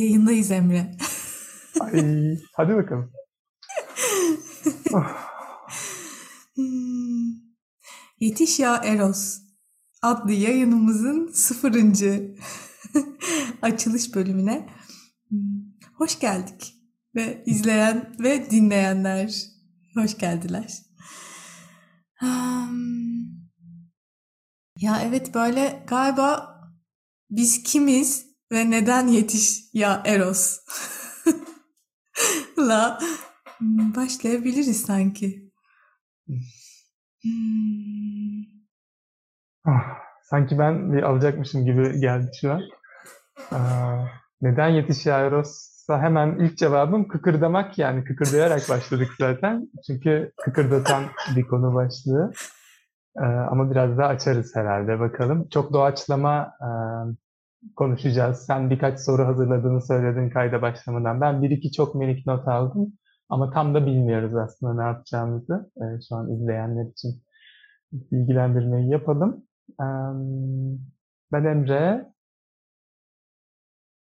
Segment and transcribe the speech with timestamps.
[0.00, 0.96] Yayındayız Emre.
[1.80, 3.12] Ay, hadi bakalım.
[8.20, 9.38] Yetiş Ya Eros
[10.02, 12.34] adlı yayınımızın sıfırıncı
[13.62, 14.68] açılış bölümüne
[15.28, 15.38] hmm,
[15.94, 16.74] hoş geldik.
[17.14, 19.44] Ve izleyen ve dinleyenler
[19.94, 20.82] hoş geldiler.
[24.78, 26.60] Ya evet böyle galiba
[27.30, 30.58] biz kimiz ve neden yetiş ya Eros
[32.58, 32.98] la
[33.58, 35.50] hmm, başlayabiliriz sanki.
[37.22, 38.44] Hmm.
[39.64, 39.82] Ah,
[40.22, 42.62] sanki ben bir alacakmışım gibi geldi şu an.
[43.50, 44.04] Aa,
[44.40, 49.68] neden yetiş ya Eros'a hemen ilk cevabım kıkırdamak yani kıkırdayarak başladık zaten.
[49.86, 51.04] Çünkü kıkırdatan
[51.36, 52.32] bir konu başlığı.
[53.16, 55.48] Ee, ama biraz daha açarız herhalde bakalım.
[55.48, 56.68] Çok doğaçlama e,
[57.76, 58.38] konuşacağız.
[58.46, 61.20] Sen birkaç soru hazırladığını söyledin kayda başlamadan.
[61.20, 62.92] Ben bir iki çok minik not aldım.
[63.28, 65.70] Ama tam da bilmiyoruz aslında ne yapacağımızı.
[65.76, 67.22] Ee, şu an izleyenler için
[67.92, 69.44] bilgilendirmeyi yapalım.
[69.80, 69.84] Ee,
[71.32, 72.10] ben Emre.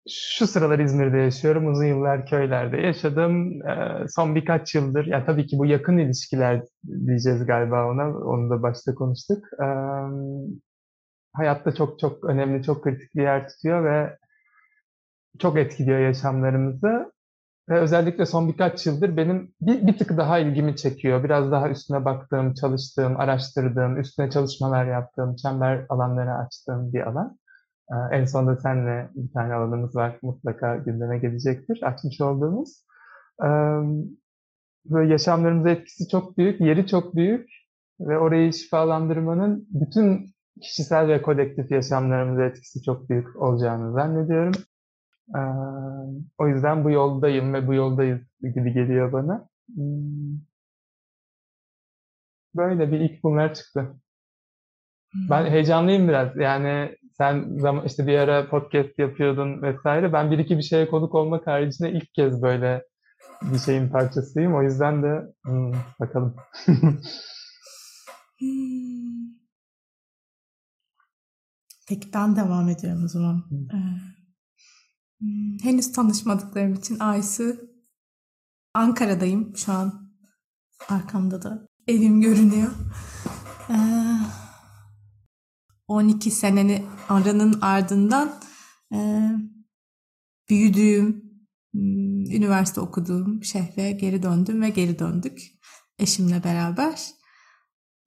[0.09, 1.67] Şu sıralar İzmir'de yaşıyorum.
[1.72, 3.62] Uzun yıllar köylerde yaşadım.
[3.67, 6.62] Ee, son birkaç yıldır, yani tabii ki bu yakın ilişkiler
[7.08, 8.17] diyeceğiz galiba ona.
[8.17, 9.45] Onu da başta konuştuk.
[9.64, 9.66] Ee,
[11.34, 14.18] hayatta çok çok önemli, çok kritik bir yer tutuyor ve
[15.40, 17.12] çok etkiliyor yaşamlarımızı.
[17.70, 21.24] Ve özellikle son birkaç yıldır benim bir, bir tık daha ilgimi çekiyor.
[21.24, 27.38] Biraz daha üstüne baktığım, çalıştığım, araştırdığım, üstüne çalışmalar yaptığım, çember alanları açtığım bir alan.
[27.92, 30.20] Ee, en sonunda senle bir tane alanımız var.
[30.22, 31.80] Mutlaka gündeme gelecektir.
[31.84, 32.86] Açmış olduğumuz.
[33.44, 33.48] Ee,
[34.86, 37.50] böyle yaşamlarımıza etkisi çok büyük, yeri çok büyük
[38.00, 44.54] ve orayı şifalandırmanın bütün kişisel ve kolektif yaşamlarımıza etkisi çok büyük olacağını zannediyorum.
[45.36, 45.40] Ee,
[46.38, 49.50] o yüzden bu yoldayım ve bu yoldayız gibi geliyor bana.
[49.76, 50.40] Hmm.
[52.56, 53.96] Böyle bir ilk bunlar çıktı.
[55.30, 56.38] Ben heyecanlıyım biraz.
[56.38, 60.14] Yani sen zaman işte bir ara podcast yapıyordun vesaire.
[60.14, 62.84] Ben bir iki bir şeye konuk olmak haricinde ilk kez böyle
[63.41, 64.56] bir şeyin parçasıyım.
[64.56, 66.35] O yüzden de hmm, bakalım.
[71.88, 73.44] Peki ben devam ediyorum o zaman.
[73.74, 74.12] Ee,
[75.64, 77.56] henüz tanışmadıklarım için Aysu
[78.74, 80.12] Ankara'dayım şu an.
[80.90, 82.72] Arkamda da evim görünüyor.
[83.70, 83.75] Ee,
[85.88, 88.40] 12 seneni aranın ardından
[88.94, 89.30] e,
[90.50, 91.24] büyüdüğüm,
[91.74, 95.41] hmm, üniversite okuduğum şehre geri döndüm ve geri döndük
[96.00, 97.02] eşimle beraber.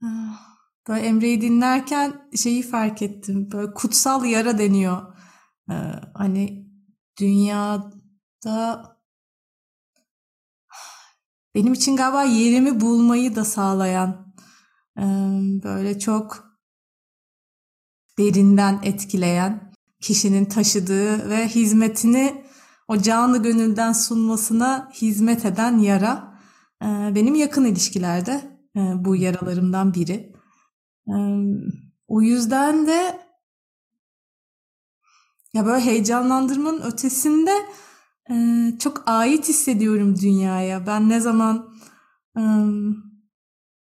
[0.05, 0.54] Ah,
[0.89, 3.49] böyle Emre'yi dinlerken şeyi fark ettim.
[3.53, 5.17] Böyle kutsal yara deniyor.
[5.71, 5.75] Ee,
[6.15, 6.69] hani
[7.21, 8.95] dünyada
[11.55, 14.35] benim için galiba yerimi bulmayı da sağlayan
[15.65, 16.59] böyle çok
[18.19, 22.45] derinden etkileyen kişinin taşıdığı ve hizmetini
[22.89, 26.39] o canlı gönülden sunmasına hizmet eden yara
[26.83, 30.34] benim yakın ilişkilerde bu yaralarımdan biri.
[32.09, 33.21] O yüzden de
[35.55, 37.51] ya böyle heyecanlandırmanın ötesinde
[38.79, 40.87] çok ait hissediyorum dünyaya.
[40.87, 41.75] Ben ne zaman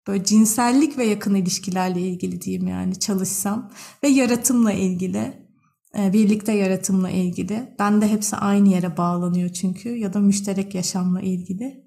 [0.06, 5.46] böyle cinsellik ve yakın ilişkilerle ilgili diyeyim yani çalışsam ve yaratımla ilgili
[5.94, 7.74] birlikte yaratımla ilgili.
[7.78, 11.86] Ben de hepsi aynı yere bağlanıyor çünkü ya da müşterek yaşamla ilgili.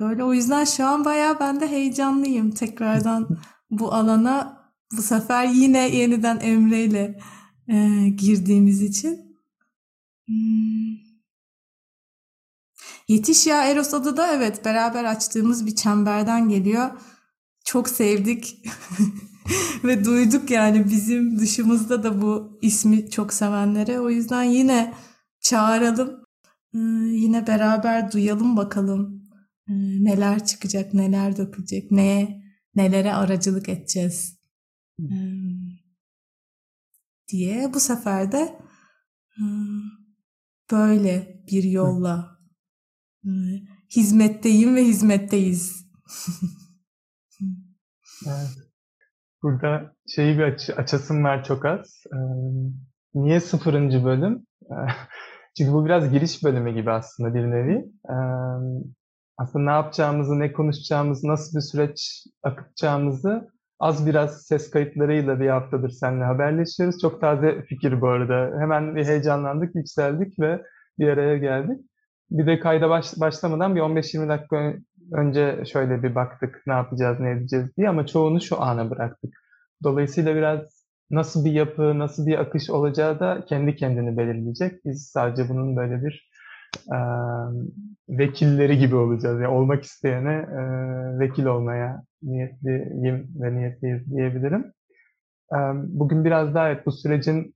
[0.00, 3.28] Böyle o yüzden şu an bayağı ben de heyecanlıyım tekrardan
[3.70, 4.60] bu alana
[4.92, 7.20] bu sefer yine yeniden Emre ile
[7.68, 9.36] e, girdiğimiz için.
[10.26, 10.70] Hmm.
[13.08, 16.90] Yetiş ya Eros adı da evet beraber açtığımız bir çemberden geliyor.
[17.64, 18.64] Çok sevdik
[19.84, 24.00] ve duyduk yani bizim dışımızda da bu ismi çok sevenlere.
[24.00, 24.94] O yüzden yine
[25.40, 26.24] çağıralım.
[26.74, 26.78] Ee,
[27.12, 29.19] yine beraber duyalım bakalım
[30.04, 32.42] neler çıkacak, neler dökülecek, neye,
[32.74, 34.40] nelere aracılık edeceğiz
[35.00, 35.14] ee,
[37.28, 38.58] diye bu sefer de
[40.70, 42.38] böyle bir yolla
[43.96, 45.86] hizmetteyim ve hizmetteyiz.
[48.26, 48.70] evet.
[49.42, 52.04] Burada şeyi bir aç açasım var çok az.
[52.12, 52.18] Ee,
[53.14, 54.46] niye sıfırıncı bölüm?
[55.58, 57.84] Çünkü bu biraz giriş bölümü gibi aslında bir nevi.
[58.10, 58.16] Ee,
[59.40, 63.50] aslında ne yapacağımızı, ne konuşacağımızı, nasıl bir süreç akıtacağımızı
[63.80, 67.00] Az biraz ses kayıtlarıyla bir haftadır seninle haberleşiyoruz.
[67.00, 68.60] Çok taze fikir bu arada.
[68.60, 70.62] Hemen bir heyecanlandık, yükseldik ve
[70.98, 71.80] bir araya geldik.
[72.30, 74.74] Bir de kayda baş, başlamadan bir 15-20 dakika
[75.12, 79.34] önce şöyle bir baktık ne yapacağız, ne edeceğiz diye ama çoğunu şu ana bıraktık.
[79.84, 84.84] Dolayısıyla biraz nasıl bir yapı, nasıl bir akış olacağı da kendi kendini belirleyecek.
[84.84, 86.29] Biz sadece bunun böyle bir
[86.92, 86.98] e,
[88.08, 89.40] vekilleri gibi olacağız.
[89.40, 90.60] Yani olmak isteyene e,
[91.18, 94.72] vekil olmaya niyetliyim ve niyetliyiz diyebilirim.
[95.52, 97.54] E, bugün biraz daha evet bu sürecin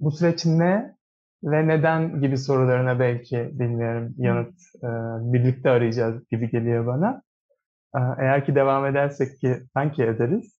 [0.00, 0.96] bu süreç ne
[1.44, 4.88] ve neden gibi sorularına belki bilmiyorum yanıt e,
[5.32, 7.22] birlikte arayacağız gibi geliyor bana.
[7.96, 10.60] E, eğer ki devam edersek ki sanki ederiz.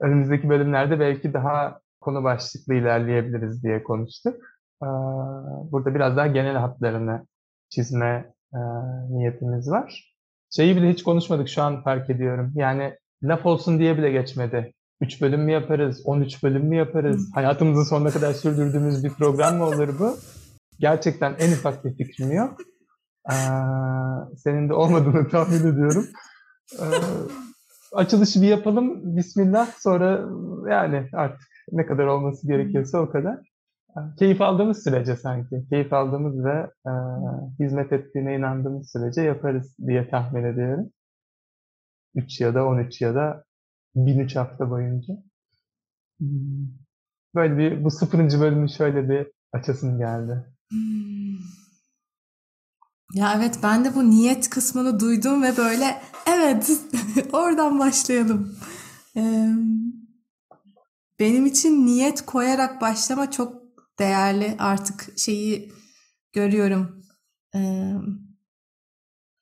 [0.00, 4.34] Önümüzdeki bölümlerde belki daha konu başlıklı ilerleyebiliriz diye konuştuk.
[4.82, 4.86] E,
[5.72, 7.26] burada biraz daha genel hatlarını
[7.76, 8.58] çizme e,
[9.10, 10.14] niyetimiz var.
[10.50, 12.52] Şeyi bile hiç konuşmadık şu an fark ediyorum.
[12.54, 14.72] Yani laf olsun diye bile geçmedi.
[15.00, 17.30] 3 bölüm mü yaparız, 13 bölüm mü yaparız?
[17.34, 20.16] Hayatımızın sonuna kadar sürdürdüğümüz bir program mı olur bu?
[20.80, 22.56] Gerçekten en ufak bir fikrim yok.
[23.30, 23.34] Ee,
[24.36, 26.06] senin de olmadığını tahmin ediyorum.
[26.80, 26.84] Ee,
[27.92, 29.16] açılışı bir yapalım.
[29.16, 29.70] Bismillah.
[29.78, 30.24] Sonra
[30.70, 33.38] yani artık ne kadar olması gerekiyorsa o kadar.
[34.18, 35.68] Keyif aldığımız sürece sanki.
[35.70, 36.92] Keyif aldığımız ve e,
[37.60, 40.90] hizmet ettiğine inandığımız sürece yaparız diye tahmin ediyorum.
[42.14, 43.44] 3 ya da 13 ya da
[43.94, 45.14] 1003 hafta boyunca.
[46.18, 46.68] Hmm.
[47.34, 50.44] Böyle bir bu sıfırıncı bölümü şöyle bir açasım geldi.
[50.70, 51.38] Hmm.
[53.14, 56.80] Ya evet ben de bu niyet kısmını duydum ve böyle evet
[57.32, 58.56] oradan başlayalım.
[61.20, 63.65] benim için niyet koyarak başlama çok
[63.98, 65.72] değerli artık şeyi
[66.32, 67.02] görüyorum.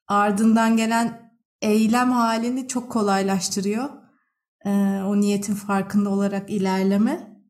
[0.08, 3.90] ardından gelen eylem halini çok kolaylaştırıyor.
[5.04, 7.40] o niyetin farkında olarak ilerleme.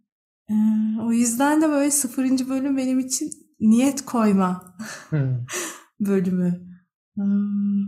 [1.03, 3.31] o yüzden de böyle sıfırıncı bölüm benim için
[3.61, 4.77] niyet koyma
[5.11, 5.47] hmm.
[6.01, 6.75] bölümü.
[7.15, 7.85] Hmm,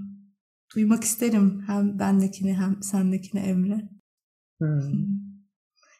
[0.75, 3.89] duymak isterim hem bendekini hem sendekini Emre.
[4.61, 5.07] Hmm.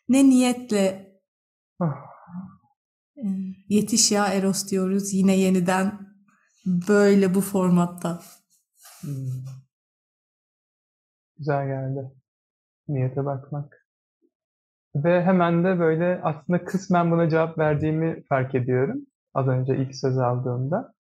[0.09, 1.13] Ne niyetle
[1.81, 2.16] oh.
[3.69, 5.93] Yetiş ya Eros diyoruz yine yeniden
[6.89, 8.21] böyle bu formatta.
[9.01, 9.45] Hmm.
[11.39, 12.11] Güzel geldi.
[12.89, 13.87] Niyete bakmak.
[14.95, 19.07] Ve hemen de böyle aslında kısmen buna cevap verdiğimi fark ediyorum.
[19.35, 20.95] Az önce ilk söz aldığımda.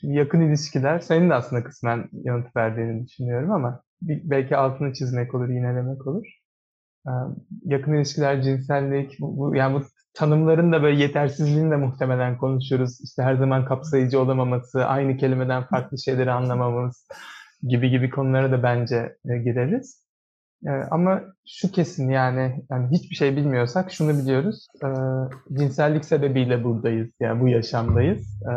[0.00, 5.48] Çünkü yakın ilişkiler, senin de aslında kısmen yanıt verdiğini düşünüyorum ama belki altını çizmek olur,
[5.48, 6.26] yinelemek olur.
[7.64, 9.82] Yakın ilişkiler, cinsellik, bu, bu, yani bu
[10.14, 13.00] tanımların da böyle yetersizliğini de muhtemelen konuşuruz.
[13.04, 17.06] İşte her zaman kapsayıcı olamaması, aynı kelimeden farklı şeyleri anlamamız
[17.62, 20.02] gibi gibi konulara da bence gireriz.
[20.66, 24.66] Ee, ama şu kesin yani, yani hiçbir şey bilmiyorsak şunu biliyoruz.
[24.84, 24.88] E,
[25.58, 27.10] cinsellik sebebiyle buradayız.
[27.20, 28.42] Yani bu yaşamdayız.
[28.42, 28.52] E,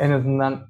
[0.00, 0.60] en azından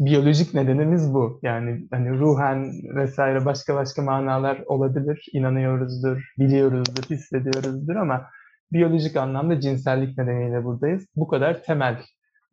[0.00, 1.40] biyolojik nedenimiz bu.
[1.42, 5.26] Yani hani ruhen vesaire başka başka manalar olabilir.
[5.32, 8.26] İnanıyoruzdur, biliyoruzdur, hissediyoruzdur ama
[8.72, 11.06] biyolojik anlamda cinsellik nedeniyle buradayız.
[11.16, 11.98] Bu kadar temel,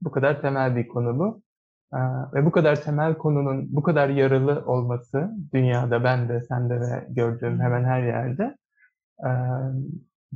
[0.01, 1.41] bu kadar temel bir konu bu.
[1.93, 1.97] Ee,
[2.33, 7.07] ve bu kadar temel konunun bu kadar yaralı olması dünyada, ben de, sen de ve
[7.09, 8.55] gördüğüm hemen her yerde
[9.25, 9.29] ee,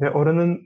[0.02, 0.60] ve oranın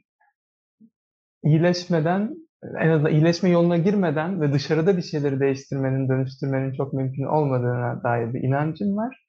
[1.44, 2.36] iyileşmeden,
[2.80, 8.34] en azından iyileşme yoluna girmeden ve dışarıda bir şeyleri değiştirmenin, dönüştürmenin çok mümkün olmadığına dair
[8.34, 9.29] bir inancım var.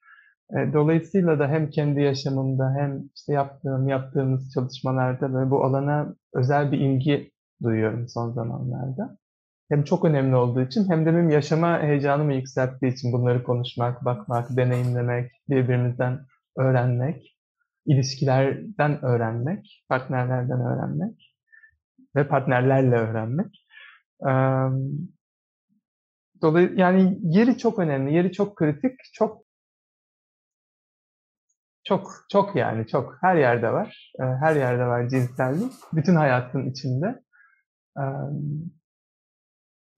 [0.57, 6.71] Ee, dolayısıyla da hem kendi yaşamımda hem işte yaptığım, yaptığımız çalışmalarda böyle bu alana özel
[6.71, 7.31] bir ilgi
[7.63, 9.17] duyuyorum son zamanlarda
[9.69, 14.57] hem çok önemli olduğu için hem de benim yaşama heyecanımı yükselttiği için bunları konuşmak, bakmak,
[14.57, 16.19] deneyimlemek, birbirimizden
[16.57, 17.37] öğrenmek,
[17.85, 21.35] ilişkilerden öğrenmek, partnerlerden öğrenmek
[22.15, 23.65] ve partnerlerle öğrenmek.
[26.41, 29.50] Dolayısıyla yani yeri çok önemli, yeri çok kritik, çok
[31.83, 34.13] çok çok yani çok her yerde var.
[34.19, 35.71] Her yerde var cinsellik.
[35.93, 37.23] Bütün hayatın içinde.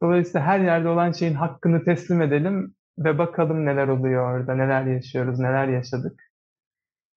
[0.02, 5.40] Dolayısıyla her yerde olan şeyin hakkını teslim edelim ve bakalım neler oluyor orada, neler yaşıyoruz,
[5.40, 6.22] neler yaşadık.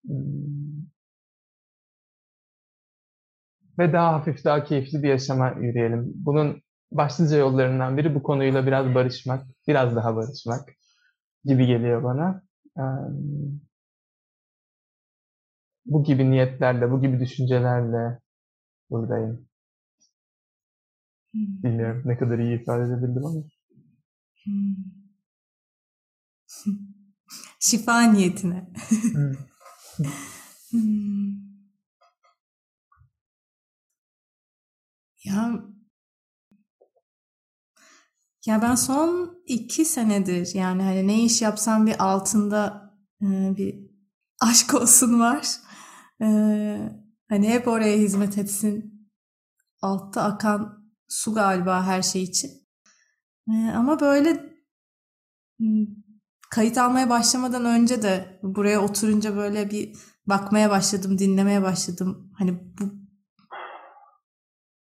[0.07, 0.87] Hmm.
[3.79, 6.13] Ve daha hafif, daha keyifli bir yaşama yürüyelim.
[6.15, 10.69] Bunun başlıca yollarından biri bu konuyla biraz barışmak, biraz daha barışmak
[11.45, 12.43] gibi geliyor bana.
[15.87, 18.21] Bu gibi niyetlerle, bu gibi düşüncelerle
[18.91, 19.49] buradayım.
[21.33, 21.63] Hmm.
[21.63, 23.41] Bilmiyorum ne kadar iyi ifade edebildim ama.
[24.45, 24.77] Hmm.
[27.61, 28.71] Şifa niyetine.
[30.71, 31.47] Hmm.
[35.25, 35.63] Ya
[38.47, 42.91] ya ben son iki senedir yani hani ne iş yapsam bir altında
[43.23, 43.27] e,
[43.57, 43.75] bir
[44.41, 45.47] aşk olsun var.
[46.23, 46.27] E,
[47.29, 49.09] hani hep oraya hizmet etsin.
[49.83, 52.51] Altta akan su galiba her şey için.
[53.51, 54.57] E, ama böyle
[55.59, 55.87] hmm,
[56.51, 59.97] kayıt almaya başlamadan önce de buraya oturunca böyle bir
[60.27, 62.33] bakmaya başladım, dinlemeye başladım.
[62.39, 62.85] Hani bu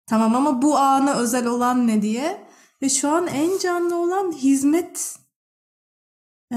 [0.06, 2.50] tamam ama bu ana özel olan ne diye.
[2.82, 5.18] Ve şu an en canlı olan hizmet
[6.52, 6.56] e,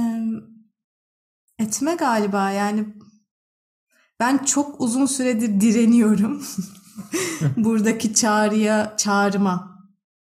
[1.60, 2.52] etme galiba.
[2.52, 2.86] Yani
[4.24, 6.46] ben çok uzun süredir direniyorum.
[7.58, 9.80] Buradaki çağrıya, çağrıma.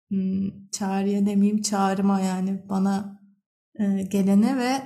[0.09, 3.21] Hmm, çağrıya demeyeyim, çağrıma yani bana
[3.79, 4.83] e, gelene ve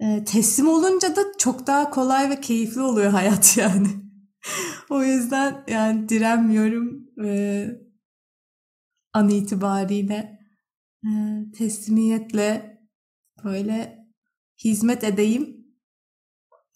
[0.00, 3.88] e, teslim olunca da çok daha kolay ve keyifli oluyor hayat yani.
[4.90, 7.06] o yüzden yani direnmiyorum.
[7.24, 7.68] E,
[9.12, 10.38] an itibariyle
[11.04, 11.10] e,
[11.58, 12.80] teslimiyetle
[13.44, 13.98] böyle
[14.64, 15.55] hizmet edeyim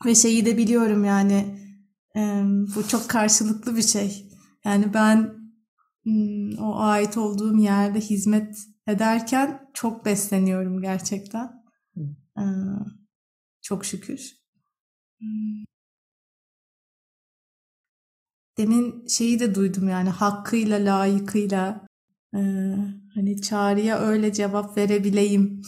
[0.06, 1.58] ve şeyi de biliyorum yani
[2.16, 2.20] e,
[2.76, 4.26] bu çok karşılıklı bir şey.
[4.64, 5.34] Yani ben
[6.02, 11.60] hmm, o ait olduğum yerde hizmet ederken çok besleniyorum gerçekten.
[13.62, 14.40] Çok şükür.
[18.58, 21.86] Demin şeyi de duydum yani hakkıyla, layıkıyla
[23.14, 25.62] hani çağrıya öyle cevap verebileyim.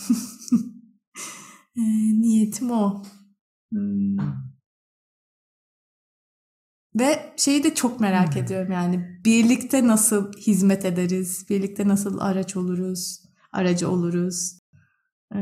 [2.21, 3.03] niyetim o.
[3.73, 4.17] Hmm.
[6.95, 8.43] Ve şeyi de çok merak hmm.
[8.43, 14.59] ediyorum yani birlikte nasıl hizmet ederiz, birlikte nasıl araç oluruz, aracı oluruz.
[15.35, 15.39] Ee,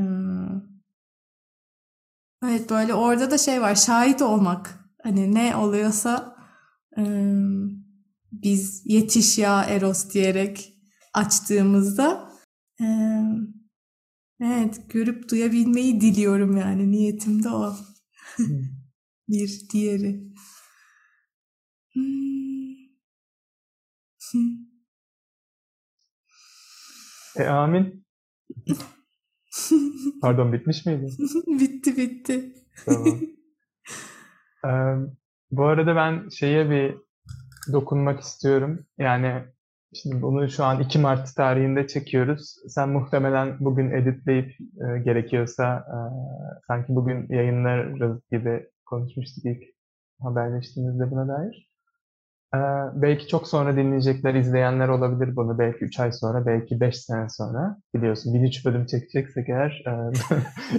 [2.45, 4.81] evet böyle orada da şey var şahit olmak.
[5.03, 6.37] Hani ne oluyorsa
[6.99, 7.03] e,
[8.33, 10.75] biz yetiş ya Eros diyerek
[11.15, 12.33] açtığımızda
[12.81, 12.87] e,
[14.41, 17.77] evet görüp duyabilmeyi diliyorum yani niyetim de o.
[18.47, 18.63] Hmm.
[19.29, 20.21] Bir diğeri.
[27.37, 28.05] E amin.
[30.23, 31.13] Pardon bitmiş miydi?
[31.47, 32.55] bitti bitti.
[32.85, 33.21] Tamam.
[34.65, 34.69] ee,
[35.51, 36.95] bu arada ben şeye bir
[37.73, 38.87] dokunmak istiyorum.
[38.99, 39.45] Yani
[39.95, 42.57] Şimdi bunu şu an 2 Mart tarihinde çekiyoruz.
[42.69, 45.97] Sen muhtemelen bugün editleyip e, gerekiyorsa e,
[46.67, 49.63] sanki bugün yayınlarız gibi konuşmuştuk ilk
[50.21, 51.71] haberleştiğimizde buna dair.
[52.55, 52.59] E,
[53.03, 55.59] belki çok sonra dinleyecekler, izleyenler olabilir bunu.
[55.59, 57.77] Belki 3 ay sonra, belki 5 sene sonra.
[57.95, 59.93] Biliyorsun 1003 bölüm çekeceksek eğer e,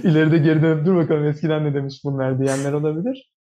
[0.08, 3.32] ileride geri dönüp dur bakalım eskiden ne demiş bunlar diyenler olabilir.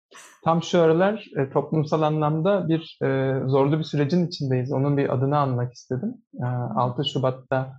[0.43, 4.71] Tam şu aralar e, toplumsal anlamda bir e, zorlu bir sürecin içindeyiz.
[4.71, 6.15] Onun bir adını almak istedim.
[6.41, 7.73] E, 6 Şubat'ta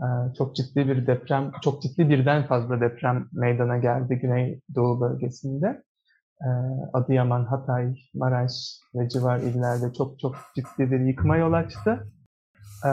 [0.00, 0.06] e,
[0.38, 5.82] çok ciddi bir deprem, çok ciddi birden fazla deprem meydana geldi Güneydoğu bölgesinde.
[6.40, 6.48] E,
[6.92, 8.52] Adıyaman, Hatay, Maraş
[8.94, 12.08] ve civar illerde çok çok ciddi bir yıkıma yol açtı.
[12.86, 12.90] E,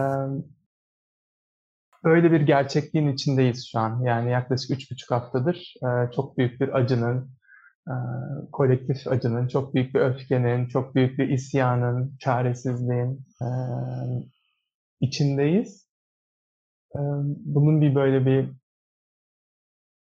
[2.04, 4.02] Böyle bir gerçekliğin içindeyiz şu an.
[4.02, 7.32] Yani yaklaşık üç buçuk haftadır e, çok büyük bir acının,
[8.52, 13.26] kolektif acının, çok büyük bir öfkenin, çok büyük bir isyanın, çaresizliğin
[15.02, 15.88] içindeyiz.
[17.46, 18.50] Bunun bir böyle bir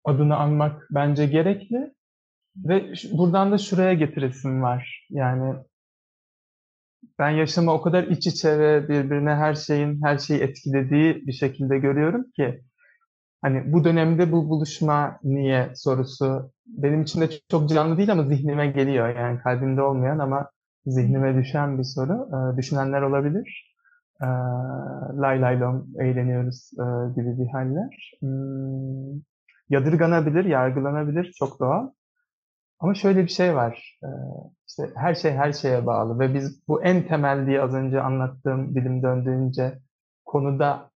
[0.04, 1.94] adını anmak bence gerekli.
[2.56, 5.06] Ve buradan da şuraya getiresim var.
[5.10, 5.54] Yani
[7.18, 11.78] ben yaşamı o kadar iç içe ve birbirine her şeyin her şeyi etkilediği bir şekilde
[11.78, 12.64] görüyorum ki
[13.42, 18.66] hani bu dönemde bu buluşma niye sorusu benim için de çok canlı değil ama zihnime
[18.66, 19.16] geliyor.
[19.16, 20.50] Yani kalbimde olmayan ama
[20.86, 22.28] zihnime düşen bir soru.
[22.32, 23.74] Ee, düşünenler olabilir.
[24.22, 24.26] Ee,
[25.20, 26.84] lay lay lom eğleniyoruz e,
[27.16, 28.12] gibi bir haller.
[28.20, 29.20] Hmm,
[29.68, 31.32] yadırganabilir, yargılanabilir.
[31.38, 31.90] Çok doğal.
[32.80, 33.98] Ama şöyle bir şey var.
[34.04, 34.08] Ee,
[34.68, 38.74] işte her şey her şeye bağlı ve biz bu en temel diye az önce anlattığım
[38.74, 39.78] dilim döndüğünce
[40.24, 40.90] konuda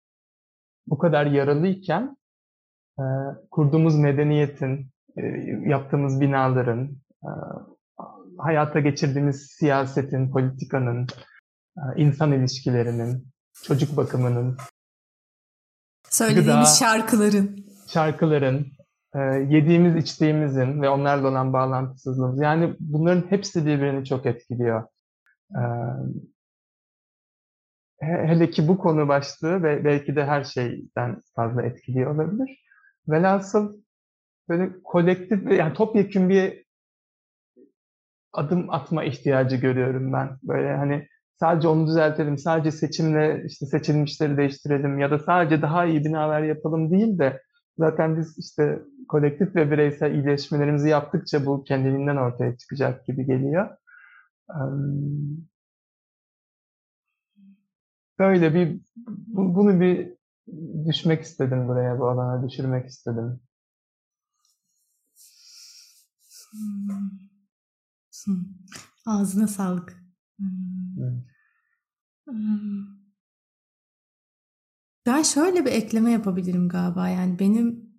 [0.86, 2.23] bu kadar yaralıyken e,
[3.50, 5.22] kurduğumuz medeniyetin, e,
[5.66, 6.90] yaptığımız binaların,
[7.24, 7.30] e,
[8.38, 11.06] hayata geçirdiğimiz siyasetin, politikanın,
[11.76, 13.28] e, insan ilişkilerinin,
[13.62, 14.56] çocuk bakımının,
[16.10, 18.66] söylediğimiz gıda, şarkıların, şarkıların,
[19.48, 22.42] yediğimiz, içtiğimizin ve onlarla olan bağlantısızlığımız.
[22.42, 24.84] Yani bunların hepsi birbirini çok etkiliyor.
[28.00, 32.63] Hele ki bu konu başlığı ve belki de her şeyden fazla etkiliyor olabilir.
[33.08, 33.82] Velhasıl
[34.48, 36.64] böyle kolektif yani topyekun bir
[38.32, 40.38] adım atma ihtiyacı görüyorum ben.
[40.42, 41.08] Böyle hani
[41.40, 46.90] sadece onu düzeltelim, sadece seçimle işte seçilmişleri değiştirelim ya da sadece daha iyi binalar yapalım
[46.90, 47.42] değil de
[47.78, 53.76] zaten biz işte kolektif ve bireysel iyileşmelerimizi yaptıkça bu kendiliğinden ortaya çıkacak gibi geliyor.
[58.18, 58.80] Böyle bir
[59.26, 60.14] bunu bir
[60.88, 63.40] düşmek istedim buraya, bu alana düşürmek istedim.
[66.50, 68.44] Hmm.
[69.06, 70.04] Ağzına sağlık.
[70.38, 71.24] Hmm.
[75.06, 77.08] Ben şöyle bir ekleme yapabilirim galiba.
[77.08, 77.94] Yani benim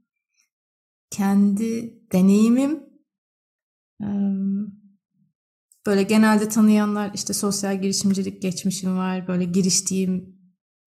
[1.09, 2.85] kendi deneyimim
[5.85, 9.27] böyle genelde tanıyanlar işte sosyal girişimcilik geçmişim var.
[9.27, 10.34] Böyle giriştiğim,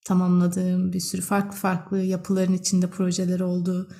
[0.05, 3.91] tamamladığım bir sürü farklı farklı yapıların içinde projeler oldu.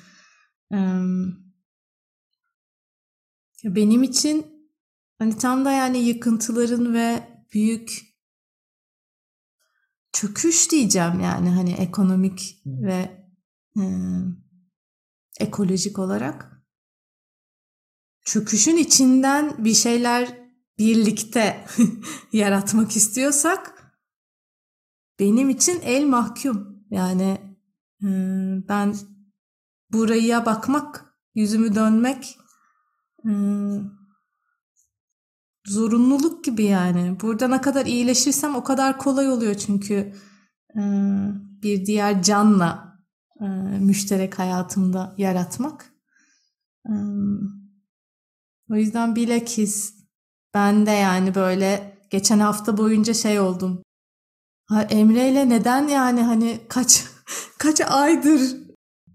[3.63, 4.45] Benim için
[5.19, 8.09] hani tam da yani yıkıntıların ve büyük
[10.11, 13.25] çöküş diyeceğim yani hani ekonomik ve
[13.77, 13.83] e,
[15.39, 16.63] ekolojik olarak
[18.25, 20.39] çöküşün içinden bir şeyler
[20.77, 21.65] birlikte
[22.33, 23.78] yaratmak istiyorsak
[25.19, 26.83] benim için el mahkum.
[26.91, 27.37] Yani
[28.03, 28.07] e,
[28.69, 28.95] ben
[29.91, 32.37] buraya bakmak, yüzümü dönmek
[33.25, 33.31] e,
[35.67, 37.17] zorunluluk gibi yani.
[37.21, 40.13] Burada ne kadar iyileşirsem o kadar kolay oluyor çünkü
[40.75, 40.81] e,
[41.63, 42.89] bir diğer canla
[43.79, 45.93] müşterek hayatımda yaratmak.
[48.71, 49.93] O yüzden bilakis
[50.53, 53.83] ben de yani böyle geçen hafta boyunca şey oldum.
[54.69, 57.05] Ha, Emre ile neden yani hani kaç
[57.57, 58.57] kaç aydır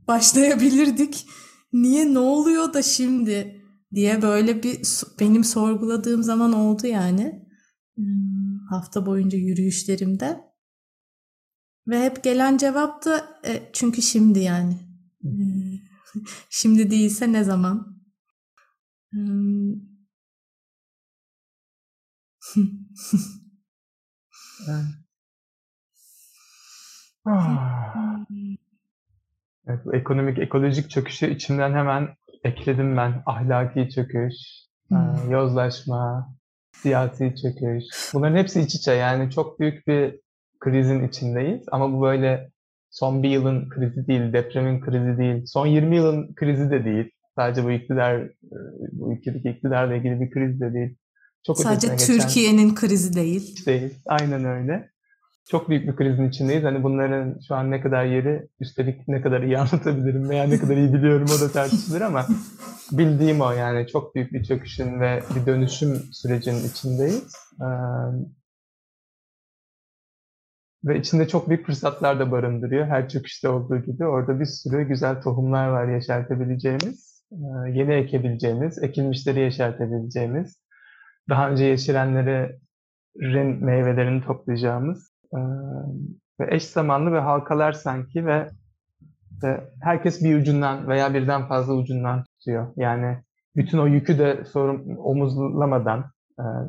[0.09, 1.27] başlayabilirdik?
[1.73, 3.65] Niye ne oluyor da şimdi?
[3.95, 7.49] diye böyle bir benim sorguladığım zaman oldu yani.
[7.97, 10.41] Hmm, hafta boyunca yürüyüşlerimde.
[11.89, 14.79] Ve hep gelen cevap da e, çünkü şimdi yani.
[15.21, 15.79] Hmm,
[16.51, 18.01] şimdi değilse ne zaman?
[27.25, 27.59] Hmm.
[29.67, 32.09] evet, bu ekonomik ekolojik çöküşü içimden hemen
[32.45, 34.35] ekledim ben ahlaki çöküş,
[34.89, 35.31] hmm.
[35.31, 36.35] yozlaşma,
[36.73, 37.85] siyasi çöküş.
[38.15, 40.21] Bunların hepsi iç içe yani çok büyük bir
[40.61, 42.51] krizin içindeyiz ama bu böyle
[42.91, 47.11] son bir yılın krizi değil, depremin krizi değil, son 20 yılın krizi de değil.
[47.37, 48.23] Sadece bu iktidar,
[48.93, 50.97] bu ülkedeki iktidarla ilgili bir kriz de değil.
[51.47, 52.75] Çok Sadece Türkiye'nin geçen...
[52.75, 53.67] krizi değil.
[53.67, 54.94] Değil, aynen öyle
[55.51, 56.65] çok büyük bir krizin içindeyiz.
[56.65, 60.77] Hani bunların şu an ne kadar yeri, üstelik ne kadar iyi anlatabilirim veya ne kadar
[60.77, 62.27] iyi biliyorum o da tartışılır ama
[62.93, 67.35] bildiğim o yani çok büyük bir çöküşün ve bir dönüşüm sürecinin içindeyiz.
[67.61, 67.65] Ee,
[70.85, 72.87] ve içinde çok büyük fırsatlar da barındırıyor.
[72.87, 79.41] Her çöküşte olduğu gibi orada bir sürü güzel tohumlar var yaşartabileceğimiz, ee, yeni ekebileceğimiz, ekilmişleri
[79.41, 80.57] yaşartabileceğimiz,
[81.29, 85.14] daha önce yeşerenlerin meyvelerini toplayacağımız
[86.41, 88.49] ve eş zamanlı ve halkalar sanki ve,
[89.43, 92.73] ve herkes bir ucundan veya birden fazla ucundan tutuyor.
[92.77, 93.19] Yani
[93.57, 96.05] bütün o yükü de sorun omuzlamadan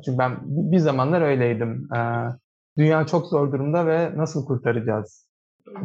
[0.06, 1.88] çünkü ben bir zamanlar öyleydim.
[2.78, 5.30] Dünya çok zor durumda ve nasıl kurtaracağız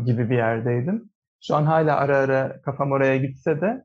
[0.04, 1.10] gibi bir yerdeydim.
[1.42, 3.84] Şu an hala ara ara kafam oraya gitse de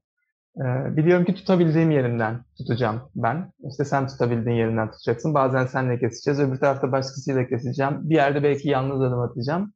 [0.97, 3.51] biliyorum ki tutabildiğim yerinden tutacağım ben.
[3.69, 5.33] İşte sen tutabildiğin yerinden tutacaksın.
[5.33, 6.39] Bazen senle keseceğiz.
[6.39, 8.09] Öbür tarafta başkasıyla keseceğim.
[8.09, 9.73] Bir yerde belki yalnız adım atacağım.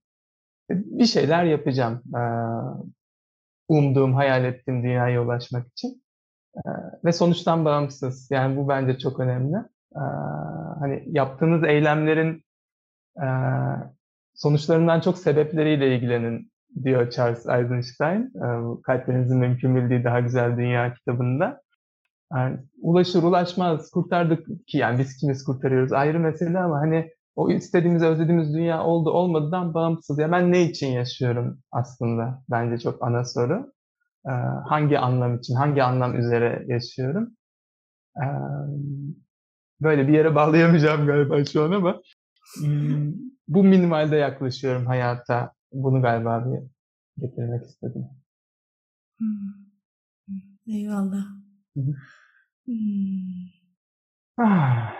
[0.72, 2.02] Ee, bir şeyler yapacağım.
[2.16, 2.20] Ee,
[3.68, 6.04] umduğum, hayal ettiğim dünyaya ulaşmak için.
[7.06, 8.32] Ve sonuçtan bağımsız.
[8.32, 9.58] Yani bu bence çok önemli.
[10.80, 12.44] Hani yaptığınız eylemlerin
[14.34, 16.52] sonuçlarından çok sebepleriyle ilgilenin
[16.84, 18.22] diyor Charles Eisenstein.
[18.22, 18.48] E,
[18.84, 21.62] Kalplerinizin mümkün bildiği daha güzel dünya kitabında.
[22.34, 28.04] Yani ulaşır ulaşmaz kurtardık ki yani biz kimiz kurtarıyoruz ayrı mesele ama hani o istediğimiz
[28.04, 30.20] özlediğimiz dünya oldu olmadıdan bağımsız.
[30.20, 33.74] Ya ben ne için yaşıyorum aslında bence çok ana soru.
[34.28, 34.32] Ee,
[34.70, 37.30] hangi anlam için, hangi anlam üzere yaşıyorum?
[38.18, 38.26] Ee,
[39.82, 42.02] böyle bir yere bağlayamayacağım galiba şu an ama
[42.60, 43.14] hmm,
[43.48, 46.60] bu minimalde yaklaşıyorum hayata bunu galiba bir
[47.22, 48.10] getirmek istedim.
[49.18, 49.70] Hmm.
[50.68, 51.26] Eyvallah.
[51.76, 51.94] Hmm.
[54.38, 54.94] Ah.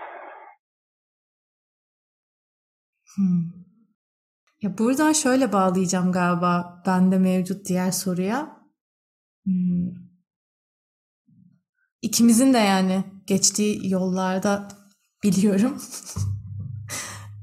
[3.16, 3.50] Hmm.
[4.62, 8.60] Ya buradan şöyle bağlayacağım galiba bende mevcut diğer soruya.
[9.44, 9.90] Hmm.
[12.02, 14.68] İkimizin de yani geçtiği yollarda
[15.24, 15.78] biliyorum.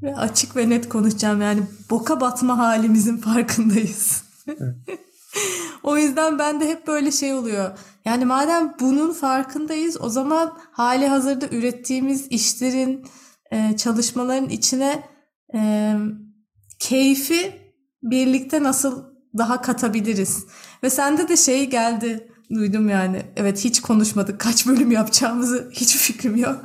[0.04, 4.24] ve açık ve net konuşacağım yani boka batma halimizin farkındayız.
[5.84, 7.78] o yüzden ben de hep böyle şey oluyor.
[8.06, 13.06] Yani madem bunun farkındayız o zaman hali hazırda ürettiğimiz işlerin,
[13.52, 15.04] e, çalışmaların içine
[15.56, 15.94] e,
[16.80, 17.62] keyfi
[18.04, 19.04] birlikte nasıl
[19.38, 20.46] daha katabiliriz.
[20.84, 23.26] Ve sende de şey geldi duydum yani.
[23.36, 24.40] Evet hiç konuşmadık.
[24.40, 26.62] Kaç bölüm yapacağımızı hiç fikrim yok.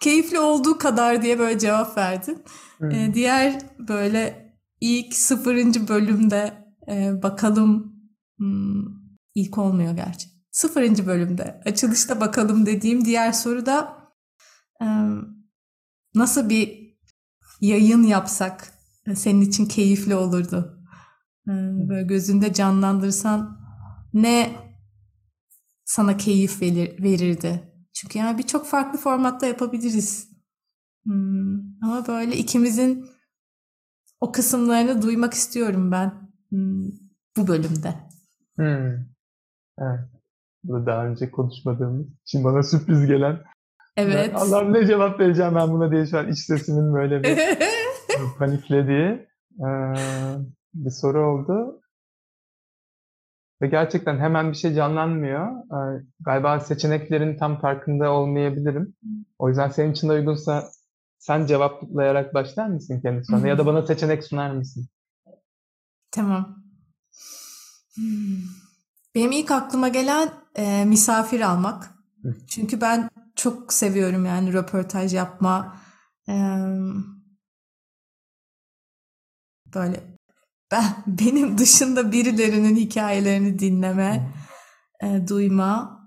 [0.00, 2.42] Keyifli olduğu kadar diye böyle cevap verdin.
[2.78, 2.90] Hmm.
[2.90, 7.96] Ee, diğer böyle ilk sıfırıncı bölümde e, bakalım
[8.38, 8.84] hmm,
[9.34, 10.28] ilk olmuyor gerçi.
[10.50, 13.98] Sıfırıncı bölümde açılışta bakalım dediğim diğer soru da
[14.82, 14.86] e,
[16.14, 16.96] nasıl bir
[17.60, 18.72] yayın yapsak
[19.14, 20.78] senin için keyifli olurdu?
[21.48, 21.52] E,
[21.88, 23.60] böyle gözünde canlandırsan
[24.14, 24.50] ne
[25.84, 27.71] sana keyif verir, verirdi?
[27.94, 30.32] Çünkü yani birçok farklı formatta yapabiliriz.
[31.04, 33.06] Hmm, ama böyle ikimizin
[34.20, 36.12] o kısımlarını duymak istiyorum ben
[36.50, 36.84] hmm,
[37.36, 37.94] bu bölümde.
[38.56, 39.12] Hmm.
[39.78, 40.00] Evet.
[40.64, 43.38] Bu daha önce konuşmadığımız, şimdi bana sürpriz gelen.
[43.96, 44.32] Evet.
[44.34, 47.38] Allah'ım ne cevap vereceğim ben buna diye şu an iç sesimin böyle bir
[48.38, 49.28] paniklediği
[49.60, 49.94] ee,
[50.74, 51.81] bir soru oldu.
[53.62, 55.48] Ve gerçekten hemen bir şey canlanmıyor.
[55.48, 58.94] Ee, galiba seçeneklerin tam farkında olmayabilirim.
[59.38, 60.70] O yüzden senin için de uygunsa
[61.18, 63.48] sen cevaplayarak başlar mısın kendi soruna?
[63.48, 64.88] Ya da bana seçenek sunar mısın?
[66.10, 66.64] Tamam.
[69.14, 71.90] Benim ilk aklıma gelen e, misafir almak.
[72.46, 75.76] Çünkü ben çok seviyorum yani röportaj yapma.
[76.28, 76.34] E,
[79.74, 80.11] böyle
[80.72, 84.34] ben benim dışında birilerinin hikayelerini dinleme,
[85.02, 86.00] e, duyma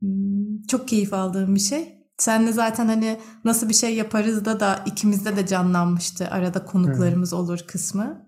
[0.00, 2.02] hmm, çok keyif aldığım bir şey.
[2.18, 6.28] Senle zaten hani nasıl bir şey yaparız da da ikimizde de canlanmıştı.
[6.30, 8.26] Arada konuklarımız olur kısmı.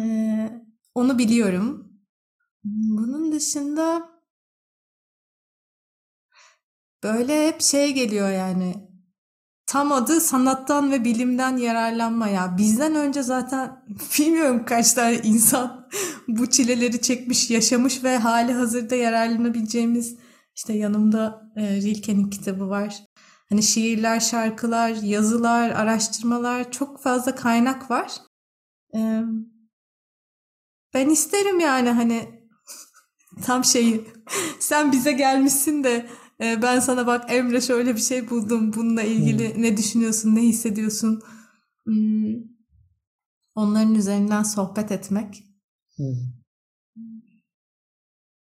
[0.00, 0.62] Ee,
[0.94, 1.92] onu biliyorum.
[2.64, 4.08] Bunun dışında
[7.02, 8.85] böyle hep şey geliyor yani
[9.66, 12.58] tam adı sanattan ve bilimden yararlanma ya.
[12.58, 13.84] Bizden önce zaten
[14.18, 15.88] bilmiyorum kaç tane insan
[16.28, 20.16] bu çileleri çekmiş, yaşamış ve hali hazırda yararlanabileceğimiz
[20.56, 23.02] işte yanımda e, Rilke'nin kitabı var.
[23.48, 28.12] Hani şiirler, şarkılar, yazılar, araştırmalar çok fazla kaynak var.
[28.94, 29.22] E,
[30.94, 32.42] ben isterim yani hani
[33.42, 34.04] tam şeyi
[34.60, 36.06] sen bize gelmişsin de
[36.42, 38.72] e, ben sana bak Emre şöyle bir şey buldum.
[38.72, 39.62] Bununla ilgili hmm.
[39.62, 41.22] ne düşünüyorsun, ne hissediyorsun?
[41.86, 42.34] Hmm.
[43.54, 45.44] Onların üzerinden sohbet etmek.
[45.96, 46.36] Hmm.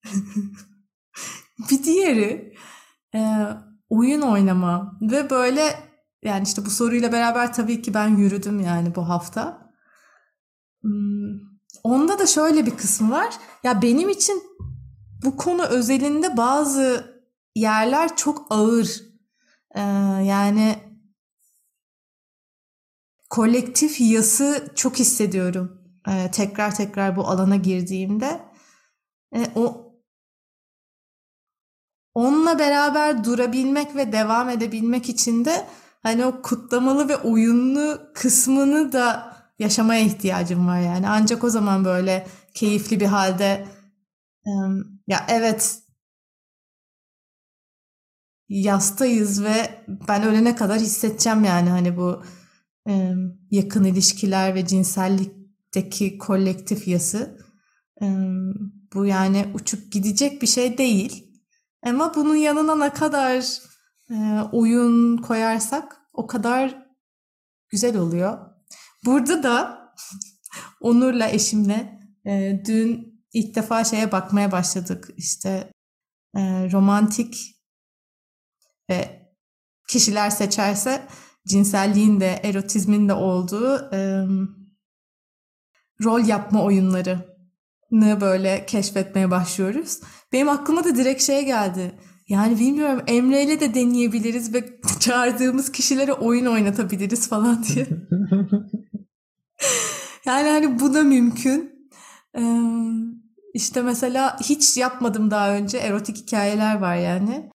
[1.71, 2.53] bir diğeri
[3.15, 3.47] e,
[3.89, 5.93] oyun oynama ve böyle
[6.23, 9.73] yani işte bu soruyla beraber tabii ki ben yürüdüm yani bu hafta.
[11.83, 13.33] Onda da şöyle bir kısmı var.
[13.63, 14.43] Ya benim için
[15.25, 17.12] bu konu özelinde bazı
[17.55, 19.01] yerler çok ağır.
[19.75, 19.81] Ee,
[20.23, 20.75] yani
[23.29, 25.81] kolektif yası çok hissediyorum.
[26.09, 28.41] Ee, tekrar tekrar bu alana girdiğimde.
[29.35, 29.93] Ee, o
[32.13, 35.67] onunla beraber durabilmek ve devam edebilmek için de
[36.03, 41.09] hani o kutlamalı ve oyunlu kısmını da yaşamaya ihtiyacım var yani.
[41.09, 43.67] Ancak o zaman böyle keyifli bir halde
[45.07, 45.82] ya evet
[48.49, 52.23] yastayız ve ben ölene kadar hissedeceğim yani hani bu
[52.89, 53.13] e,
[53.51, 57.37] yakın ilişkiler ve cinsellikteki kolektif yası.
[58.01, 58.05] E,
[58.93, 61.33] bu yani uçup gidecek bir şey değil.
[61.85, 63.59] Ama bunun yanına ne kadar
[64.09, 64.15] e,
[64.51, 66.87] oyun koyarsak o kadar
[67.69, 68.37] güzel oluyor.
[69.05, 69.83] Burada da
[70.81, 75.09] Onur'la eşimle e, dün ilk defa şeye bakmaya başladık.
[75.17, 75.71] İşte
[76.35, 77.53] e, romantik
[78.89, 79.29] ve
[79.89, 81.07] kişiler seçerse
[81.47, 84.25] cinselliğin de erotizmin de olduğu e,
[86.03, 87.33] rol yapma oyunları
[88.21, 89.99] böyle keşfetmeye başlıyoruz.
[90.31, 91.91] Benim aklıma da direkt şey geldi.
[92.29, 97.87] Yani bilmiyorum Emre ile de deneyebiliriz ve çağırdığımız kişilere oyun oynatabiliriz falan diye.
[100.25, 101.73] yani hani bu da mümkün.
[102.37, 102.41] Ee,
[103.53, 107.49] işte mesela hiç yapmadım daha önce erotik hikayeler var yani.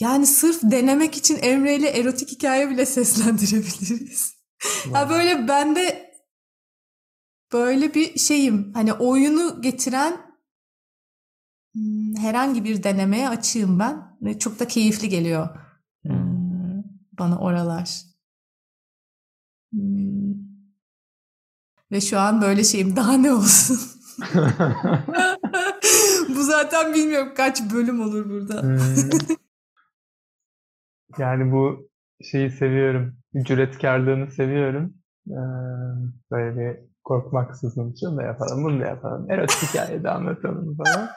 [0.00, 4.34] Yani sırf denemek için Emre ile erotik hikaye bile seslendirebiliriz.
[4.94, 6.12] Ya böyle bende
[7.52, 8.72] böyle bir şeyim.
[8.74, 10.16] Hani oyunu getiren
[11.74, 14.12] hmm, herhangi bir denemeye açığım ben.
[14.22, 15.48] Ve çok da keyifli geliyor.
[16.02, 16.82] Hmm.
[17.18, 18.02] bana oralar.
[19.72, 20.32] Hmm.
[21.92, 23.80] Ve şu an böyle şeyim daha ne olsun?
[26.28, 28.62] Bu zaten bilmiyorum kaç bölüm olur burada.
[31.18, 31.88] Yani bu
[32.30, 33.14] şeyi seviyorum.
[33.42, 34.94] Cüretkarlığını seviyorum.
[35.28, 35.40] Ee,
[36.30, 39.30] böyle bir korkmaksızın şunu da yapalım, bunu da yapalım.
[39.30, 41.08] Erotik hikaye de anlatalım falan.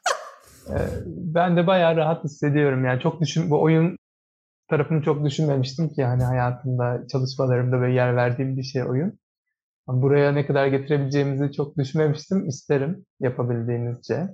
[0.69, 2.85] Ee, ben de bayağı rahat hissediyorum.
[2.85, 3.97] Yani çok düşün, bu oyun
[4.69, 9.19] tarafını çok düşünmemiştim ki hani hayatımda, çalışmalarımda böyle yer verdiğim bir şey oyun.
[9.87, 12.47] Buraya ne kadar getirebileceğimizi çok düşünmemiştim.
[12.47, 14.27] İsterim yapabildiğimizce.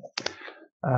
[0.86, 0.92] Ee,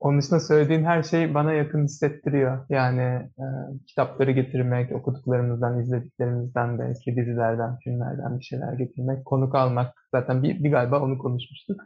[0.00, 2.66] onun dışında söylediğin her şey bana yakın hissettiriyor.
[2.68, 3.02] Yani
[3.38, 3.44] e,
[3.86, 9.94] kitapları getirmek, okuduklarımızdan, izlediklerimizden belki dizilerden, filmlerden bir şeyler getirmek, konuk almak.
[10.14, 11.80] Zaten bir, bir galiba onu konuşmuştuk.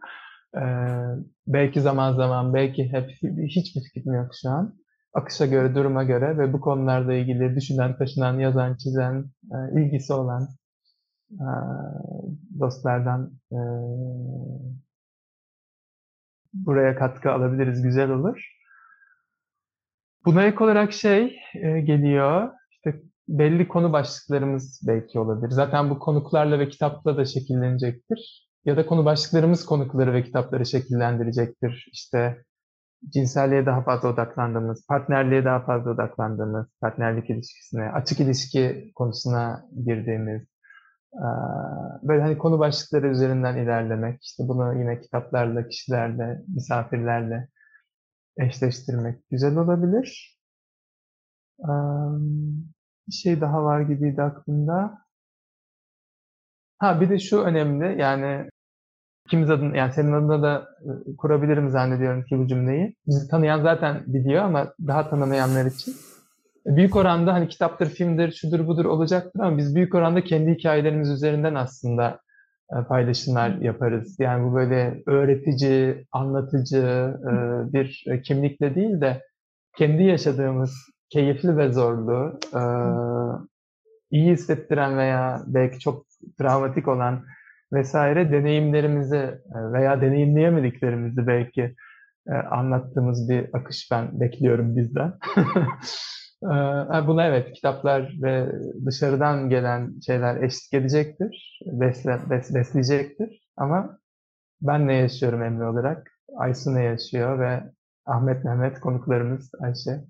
[0.56, 0.60] Ee,
[1.46, 3.10] belki zaman zaman, belki hep
[3.48, 4.74] hiçbir fikrim yok şu an.
[5.14, 10.48] Akışa göre, duruma göre ve bu konularda ilgili düşünen, taşınan, yazan, çizen, e, ilgisi olan
[11.32, 11.48] e,
[12.60, 13.58] dostlardan e,
[16.52, 18.44] buraya katkı alabiliriz, güzel olur.
[20.24, 25.50] Buna ek olarak şey e, geliyor, işte belli konu başlıklarımız belki olabilir.
[25.50, 28.50] Zaten bu konuklarla ve kitapla da şekillenecektir.
[28.64, 31.88] Ya da konu başlıklarımız konukları ve kitapları şekillendirecektir.
[31.92, 32.44] İşte
[33.08, 40.42] cinselliğe daha fazla odaklandığımız, partnerliğe daha fazla odaklandığımız, partnerlik ilişkisine, açık ilişki konusuna girdiğimiz,
[42.02, 47.48] böyle hani konu başlıkları üzerinden ilerlemek, işte bunu yine kitaplarla, kişilerle, misafirlerle
[48.38, 50.38] eşleştirmek güzel olabilir.
[53.08, 54.98] Bir şey daha var gibiydi aklımda.
[56.78, 58.50] Ha bir de şu önemli yani
[59.26, 60.68] ikimiz adına yani senin adına da
[61.18, 62.96] kurabilirim zannediyorum ki bu cümleyi.
[63.06, 65.96] Bizi tanıyan zaten biliyor ama daha tanımayanlar için
[66.66, 71.54] büyük oranda hani kitaptır, filmdir, şudur budur olacaktır ama biz büyük oranda kendi hikayelerimiz üzerinden
[71.54, 72.20] aslında
[72.72, 74.16] e, paylaşımlar yaparız.
[74.18, 77.32] Yani bu böyle öğretici, anlatıcı e,
[77.72, 79.22] bir kimlikle değil de
[79.76, 80.74] kendi yaşadığımız
[81.10, 82.62] keyifli ve zorlu, e,
[84.10, 86.06] iyi hissettiren veya belki çok
[86.38, 87.24] travmatik olan
[87.72, 89.40] vesaire deneyimlerimizi
[89.72, 91.74] veya deneyimleyemediklerimizi belki
[92.50, 95.12] anlattığımız bir akış ben bekliyorum bizden.
[97.06, 98.52] Buna evet kitaplar ve
[98.86, 103.48] dışarıdan gelen şeyler eşlik edecektir, besle, bes, besleyecektir.
[103.56, 103.98] Ama
[104.60, 107.62] ben ne yaşıyorum Emre olarak, Aysu ne yaşıyor ve
[108.06, 110.04] Ahmet Mehmet konuklarımız Ayşe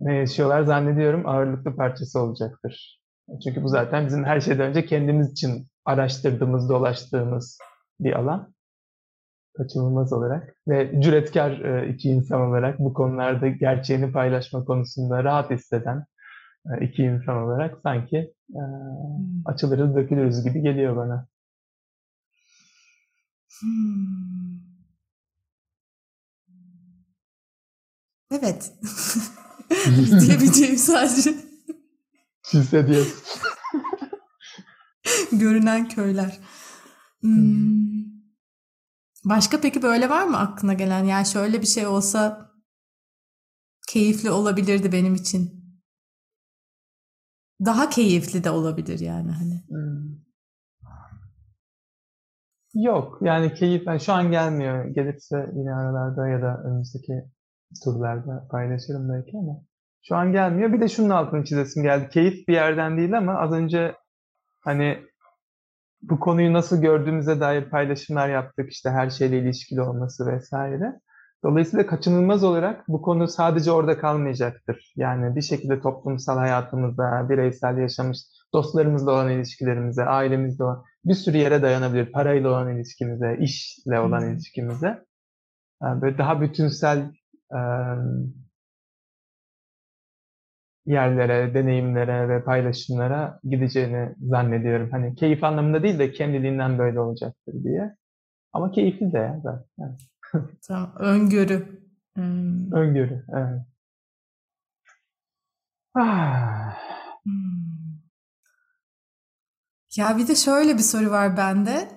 [0.00, 3.00] ne yaşıyorlar zannediyorum ağırlıklı parçası olacaktır.
[3.44, 7.58] Çünkü bu zaten bizim her şeyden önce kendimiz için araştırdığımız, dolaştığımız
[8.00, 8.53] bir alan
[9.56, 16.04] kaçınılmaz olarak ve cüretkar e, iki insan olarak bu konularda gerçeğini paylaşma konusunda rahat hisseden
[16.66, 18.16] e, iki insan olarak sanki
[18.50, 18.62] e,
[19.44, 21.28] açılırız, dökülürüz gibi geliyor bana.
[23.60, 24.24] Hmm.
[28.30, 28.72] Evet.
[30.20, 31.34] Diyebileceğim sadece.
[32.52, 33.42] Hissediyorsun.
[35.32, 36.38] Görünen köyler.
[37.20, 37.74] Hmm.
[39.24, 41.04] Başka peki böyle var mı aklına gelen?
[41.04, 42.50] Yani şöyle bir şey olsa
[43.88, 45.64] keyifli olabilirdi benim için.
[47.64, 49.64] Daha keyifli de olabilir yani hani.
[49.68, 50.24] Hmm.
[52.74, 54.84] Yok yani keyif yani şu an gelmiyor.
[54.84, 57.24] Gelirse yine aralarda ya da önümüzdeki
[57.84, 59.64] turlarda paylaşırım belki ama
[60.02, 60.72] şu an gelmiyor.
[60.72, 62.08] Bir de şunun altını çizesim geldi.
[62.08, 63.94] Keyif bir yerden değil ama az önce
[64.60, 64.98] hani
[66.10, 68.72] bu konuyu nasıl gördüğümüze dair paylaşımlar yaptık.
[68.72, 71.00] İşte her şeyle ilişkili olması vesaire.
[71.44, 74.92] Dolayısıyla kaçınılmaz olarak bu konu sadece orada kalmayacaktır.
[74.96, 78.18] Yani bir şekilde toplumsal hayatımızda, bireysel yaşamış
[78.54, 82.12] dostlarımızla olan ilişkilerimize, ailemizle olan bir sürü yere dayanabilir.
[82.12, 85.04] Parayla olan ilişkimize, işle olan ilişkimize.
[85.82, 87.10] Yani böyle daha bütünsel
[90.86, 94.90] yerlere, deneyimlere ve paylaşımlara gideceğini zannediyorum.
[94.90, 97.96] Hani keyif anlamında değil de kendiliğinden böyle olacaktır diye.
[98.52, 99.98] Ama keyifli de ya zaten.
[100.68, 101.84] Tamam, öngörü.
[102.14, 102.72] Hmm.
[102.72, 103.62] Öngörü, evet.
[105.94, 106.76] Ah.
[107.24, 107.64] Hmm.
[109.96, 111.88] Ya bir de şöyle bir soru var bende.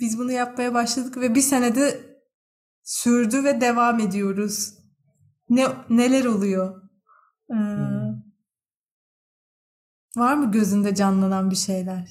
[0.00, 2.00] Biz bunu yapmaya başladık ve bir senede
[2.82, 4.74] sürdü ve devam ediyoruz.
[5.50, 6.82] Ne neler oluyor?
[7.50, 7.97] Ee, hmm.
[10.16, 12.08] Var mı gözünde canlanan bir şeyler?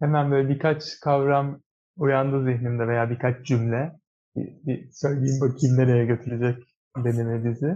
[0.00, 1.60] Hemen böyle birkaç kavram
[1.96, 4.00] uyandı zihnimde veya birkaç cümle.
[4.36, 6.64] Bir, bir söyleyeyim bakayım nereye götürecek
[6.96, 7.74] beni ve bizi.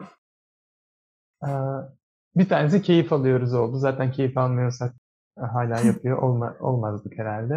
[2.37, 3.79] Bir tanesi keyif alıyoruz oldu.
[3.79, 4.95] Zaten keyif almıyorsak
[5.37, 7.55] hala yapıyor olma, olmazdık herhalde.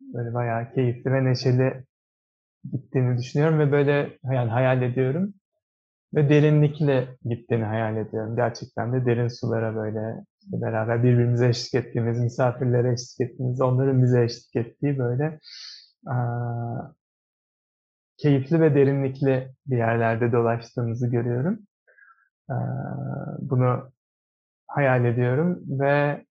[0.00, 1.84] Böyle bayağı keyifli ve neşeli
[2.72, 5.34] gittiğini düşünüyorum ve böyle yani hayal ediyorum.
[6.14, 8.36] Ve derinlikle gittiğini hayal ediyorum.
[8.36, 14.24] Gerçekten de derin sulara böyle işte beraber birbirimize eşlik ettiğimiz, misafirlere eşlik ettiğimiz, onların bize
[14.24, 15.38] eşlik ettiği böyle
[16.06, 16.92] aa,
[18.16, 21.58] keyifli ve derinlikli bir yerlerde dolaştığımızı görüyorum.
[22.48, 22.54] Aa,
[23.38, 23.92] bunu
[24.68, 26.24] hayal ediyorum ve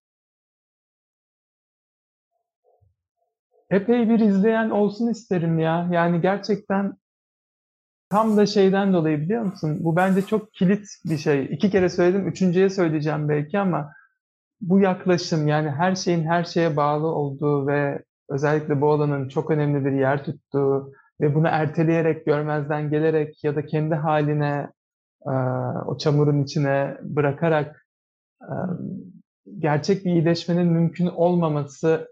[3.71, 5.89] epey bir izleyen olsun isterim ya.
[5.91, 6.95] Yani gerçekten
[8.15, 9.79] tam da şeyden dolayı biliyor musun?
[9.81, 11.45] Bu bence çok kilit bir şey.
[11.45, 13.93] İki kere söyledim, üçüncüye söyleyeceğim belki ama
[14.61, 19.85] bu yaklaşım yani her şeyin her şeye bağlı olduğu ve özellikle bu alanın çok önemli
[19.85, 24.71] bir yer tuttuğu ve bunu erteleyerek, görmezden gelerek ya da kendi haline
[25.87, 27.87] o çamurun içine bırakarak
[29.59, 32.09] gerçek bir iyileşmenin mümkün olmaması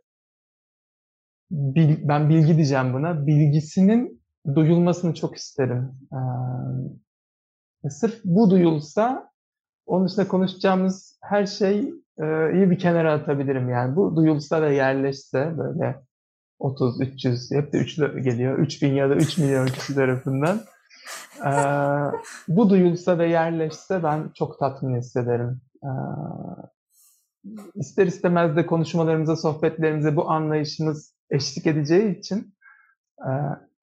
[1.50, 3.26] ben bilgi diyeceğim buna.
[3.26, 4.21] Bilgisinin
[4.54, 5.92] duyulmasını çok isterim.
[7.90, 9.30] sırf bu duyulsa
[9.86, 11.80] onun dışında konuşacağımız her şey
[12.54, 13.96] iyi bir kenara atabilirim yani.
[13.96, 16.02] Bu duyulsa ve yerleşse böyle
[16.58, 18.58] 30, 300, hep de 3 geliyor.
[18.58, 20.60] 3000 ya da 3 milyon kişi tarafından.
[22.48, 25.60] bu duyulsa ve yerleşse ben çok tatmin hissederim.
[27.74, 32.54] İster istemez de konuşmalarımıza, sohbetlerimize bu anlayışımız eşlik edeceği için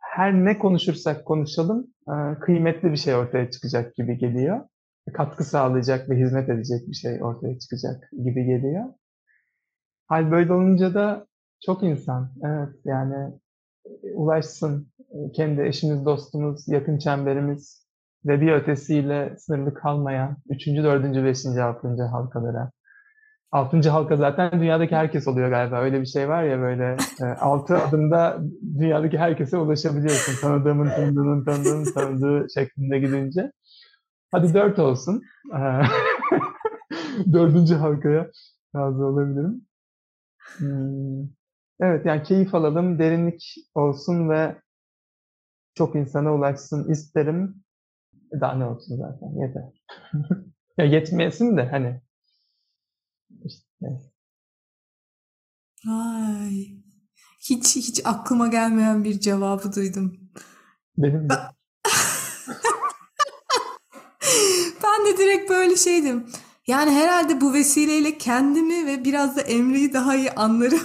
[0.09, 1.87] her ne konuşursak konuşalım
[2.41, 4.61] kıymetli bir şey ortaya çıkacak gibi geliyor
[5.13, 8.85] katkı sağlayacak ve hizmet edecek bir şey ortaya çıkacak gibi geliyor.
[10.07, 11.27] Hal böyle olunca da
[11.65, 13.33] çok insan, evet yani
[14.13, 14.91] ulaşsın
[15.33, 17.87] kendi eşimiz, dostumuz, yakın çemberimiz
[18.25, 20.67] ve bir ötesiyle sınırlı kalmayan 3.
[20.67, 21.03] 4.
[21.25, 21.45] 5.
[21.45, 22.03] 6.
[22.03, 22.71] halkalara.
[23.51, 23.89] 6.
[23.89, 25.81] halka zaten dünyadaki herkes oluyor galiba.
[25.81, 26.97] Öyle bir şey var ya böyle
[27.39, 28.39] 6 adımda
[28.79, 30.41] dünyadaki herkese ulaşabiliyorsun.
[30.41, 33.51] Tanıdığımın tanıdığının tanıdığının tanıdığı şeklinde gidince.
[34.31, 35.23] Hadi dört olsun.
[37.33, 38.31] Dördüncü halkaya
[38.75, 39.61] razı olabilirim.
[40.57, 41.23] Hmm.
[41.81, 44.55] Evet yani keyif alalım, derinlik olsun ve
[45.73, 47.63] çok insana ulaşsın isterim.
[48.41, 49.63] Daha ne olsun zaten yeter.
[50.77, 52.01] ya yetmesin de hani.
[53.81, 54.11] İşte,
[55.87, 56.67] Ay.
[57.39, 60.17] Hiç hiç aklıma gelmeyen bir cevabı duydum.
[60.97, 61.33] Benim de.
[64.83, 66.27] ben de direkt böyle şeydim.
[66.67, 70.81] Yani herhalde bu vesileyle kendimi ve biraz da Emre'yi daha iyi anlarım.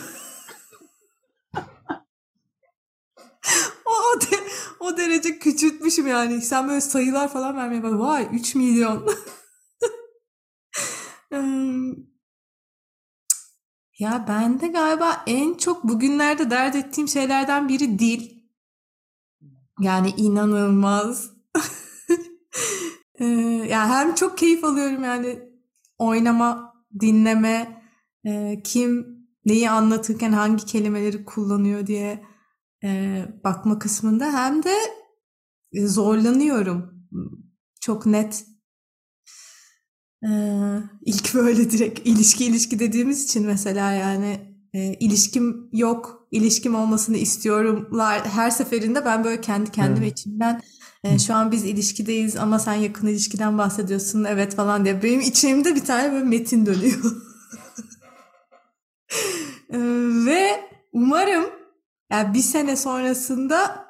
[3.87, 4.37] o, de,
[4.80, 6.42] o derece küçültmüşüm yani.
[6.42, 7.92] Sen böyle sayılar falan vermeye bak.
[7.98, 9.09] Vay 3 milyon.
[14.04, 18.30] ya ben de galiba en çok bugünlerde dert ettiğim şeylerden biri dil.
[19.80, 21.30] Yani inanılmaz
[23.20, 23.24] ee,
[23.70, 25.38] yani hem çok keyif alıyorum yani
[25.98, 27.82] oynama, dinleme,
[28.24, 29.06] e, kim
[29.44, 32.24] neyi anlatırken hangi kelimeleri kullanıyor diye
[32.84, 34.74] e, bakma kısmında hem de
[35.86, 37.08] zorlanıyorum.
[37.80, 38.44] Çok net.
[40.24, 44.40] Ee, ilk böyle direkt ilişki ilişki dediğimiz için mesela yani
[44.74, 50.18] e, ilişkim yok, ilişkim olmasını istiyorumlar her seferinde ben böyle kendi kendime evet.
[50.18, 50.62] içimden
[51.04, 55.02] e, şu an biz ilişkideyiz ama sen yakın ilişkiden bahsediyorsun evet falan diye.
[55.02, 57.04] Benim içimde bir tane böyle metin dönüyor.
[59.70, 59.78] e,
[60.26, 60.60] ve
[60.92, 61.44] umarım
[62.10, 63.87] yani bir sene sonrasında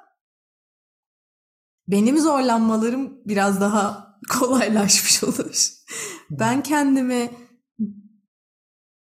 [1.89, 5.84] benim zorlanmalarım biraz daha kolaylaşmış olur.
[6.31, 7.31] Ben kendimi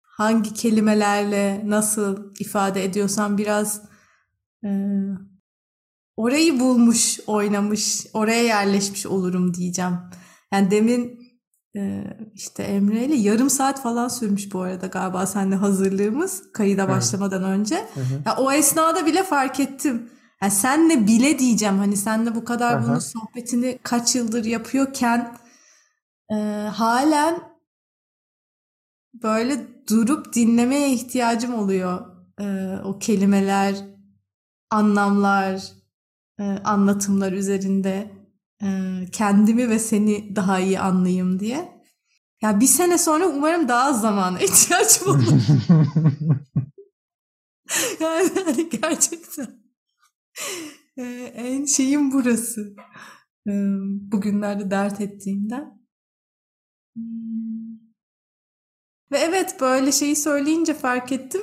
[0.03, 3.83] hangi kelimelerle nasıl ifade ediyorsam biraz
[4.65, 4.69] e,
[6.17, 9.93] orayı bulmuş, oynamış, oraya yerleşmiş olurum diyeceğim.
[10.53, 11.21] Yani demin
[11.77, 12.05] e,
[12.35, 17.77] işte Emre ile yarım saat falan sürmüş bu arada galiba seninle hazırlığımız kayıda başlamadan önce.
[17.95, 18.23] Hı hı.
[18.27, 20.11] Ya o esnada bile fark ettim.
[20.43, 22.87] Yani senle bile diyeceğim hani senle bu kadar Aha.
[22.87, 25.37] bunun sohbetini kaç yıldır yapıyorken
[26.31, 26.35] e,
[26.73, 27.51] halen
[29.15, 32.07] böyle durup dinlemeye ihtiyacım oluyor.
[32.41, 33.77] E, o kelimeler,
[34.71, 35.73] anlamlar,
[36.41, 38.11] e, anlatımlar üzerinde
[38.63, 38.69] e,
[39.13, 41.81] kendimi ve seni daha iyi anlayayım diye.
[42.43, 45.27] Ya bir sene sonra umarım daha az zamana ihtiyacım olur.
[48.01, 49.61] yani, yani gerçekten
[51.35, 52.77] en şeyim burası.
[54.13, 55.80] Bugünlerde dert ettiğimden.
[59.13, 61.43] Ve evet böyle şeyi söyleyince fark ettim.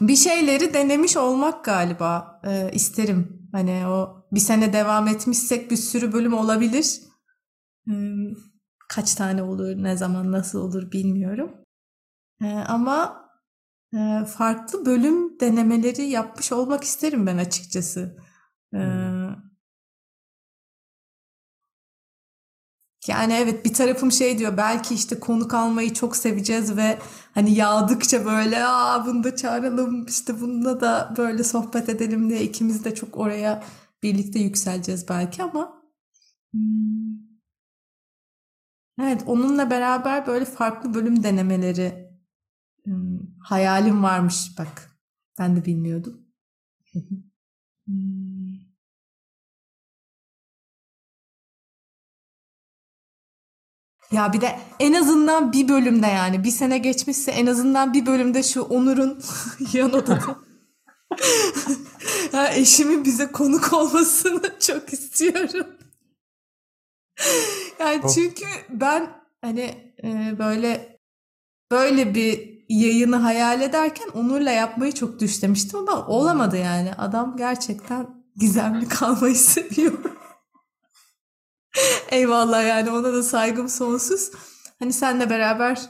[0.00, 3.48] Bir şeyleri denemiş olmak galiba e, isterim.
[3.52, 7.00] Hani o bir sene devam etmişsek bir sürü bölüm olabilir.
[7.84, 8.34] Hmm,
[8.88, 11.52] kaç tane olur, ne zaman, nasıl olur bilmiyorum.
[12.42, 13.24] E, ama
[13.94, 18.16] e, farklı bölüm denemeleri yapmış olmak isterim ben açıkçası.
[18.74, 18.78] E,
[23.08, 26.98] Yani evet bir tarafım şey diyor belki işte konuk almayı çok seveceğiz ve
[27.34, 32.84] hani yağdıkça böyle aa bunu da çağıralım işte bununla da böyle sohbet edelim diye ikimiz
[32.84, 33.64] de çok oraya
[34.02, 35.82] birlikte yükseleceğiz belki ama
[36.52, 37.16] hmm.
[39.00, 42.10] evet onunla beraber böyle farklı bölüm denemeleri
[42.84, 44.98] hmm, hayalim varmış bak
[45.38, 46.26] ben de bilmiyordum.
[47.86, 48.29] hmm.
[54.12, 58.42] Ya bir de en azından bir bölümde yani bir sene geçmişse en azından bir bölümde
[58.42, 59.22] şu Onur'un
[59.72, 60.38] yan odada
[62.32, 65.66] ya eşimin bize konuk olmasını çok istiyorum.
[67.80, 70.98] yani çünkü ben hani e, böyle
[71.70, 76.94] böyle bir yayını hayal ederken Onur'la yapmayı çok düşlemiştim ama olamadı yani.
[76.94, 80.19] Adam gerçekten gizemli kalmayı seviyor.
[82.10, 84.30] Eyvallah yani ona da saygım sonsuz.
[84.78, 85.80] Hani senle beraber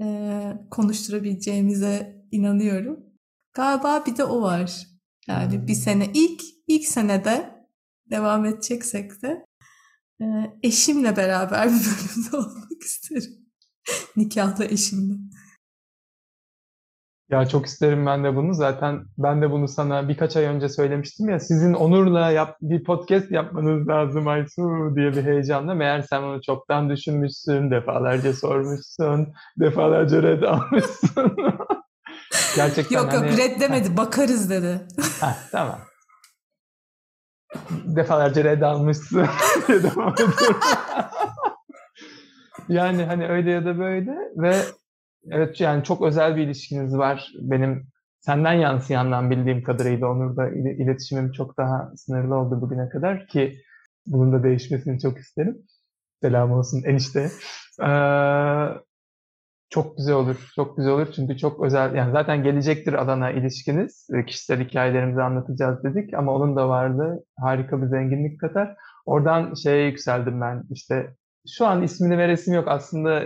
[0.00, 0.06] e,
[0.70, 3.00] konuşturabileceğimize inanıyorum.
[3.54, 4.86] Galiba bir de o var.
[5.28, 5.66] Yani hmm.
[5.66, 7.66] bir sene ilk ilk senede
[8.10, 9.46] devam edeceksek de
[10.20, 10.24] e,
[10.62, 13.46] eşimle beraber bir bölümde olmak isterim.
[14.16, 15.14] Nikahlı eşimle.
[17.30, 18.54] Ya çok isterim ben de bunu.
[18.54, 21.40] Zaten ben de bunu sana birkaç ay önce söylemiştim ya.
[21.40, 25.74] Sizin Onur'la yap, bir podcast yapmanız lazım Aysu diye bir heyecanla.
[25.74, 31.36] Meğer sen onu çoktan düşünmüşsün, defalarca sormuşsun, defalarca red almışsın.
[32.56, 33.28] Gerçekten yok hani...
[33.28, 34.86] yok red demedi, bakarız dedi.
[35.20, 35.78] Heh, tamam.
[37.70, 39.26] Defalarca red almışsın
[39.68, 40.60] diye devam ediyorum.
[42.68, 44.56] yani hani öyle ya da böyle ve
[45.30, 47.32] Evet yani çok özel bir ilişkiniz var.
[47.40, 47.86] Benim
[48.20, 53.56] senden yansıyandan bildiğim kadarıyla Onur'da iletişimim çok daha sınırlı oldu bugüne kadar ki
[54.06, 55.58] bunun da değişmesini çok isterim.
[56.22, 57.30] Selam olsun enişte.
[57.82, 58.68] Ee,
[59.70, 64.64] çok güzel olur, çok güzel olur çünkü çok özel, yani zaten gelecektir Adana ilişkiniz, kişisel
[64.64, 68.76] hikayelerimizi anlatacağız dedik ama onun da vardı, harika bir zenginlik katar.
[69.06, 71.14] Oradan şeye yükseldim ben, işte
[71.48, 73.22] şu an ismini veresim yok aslında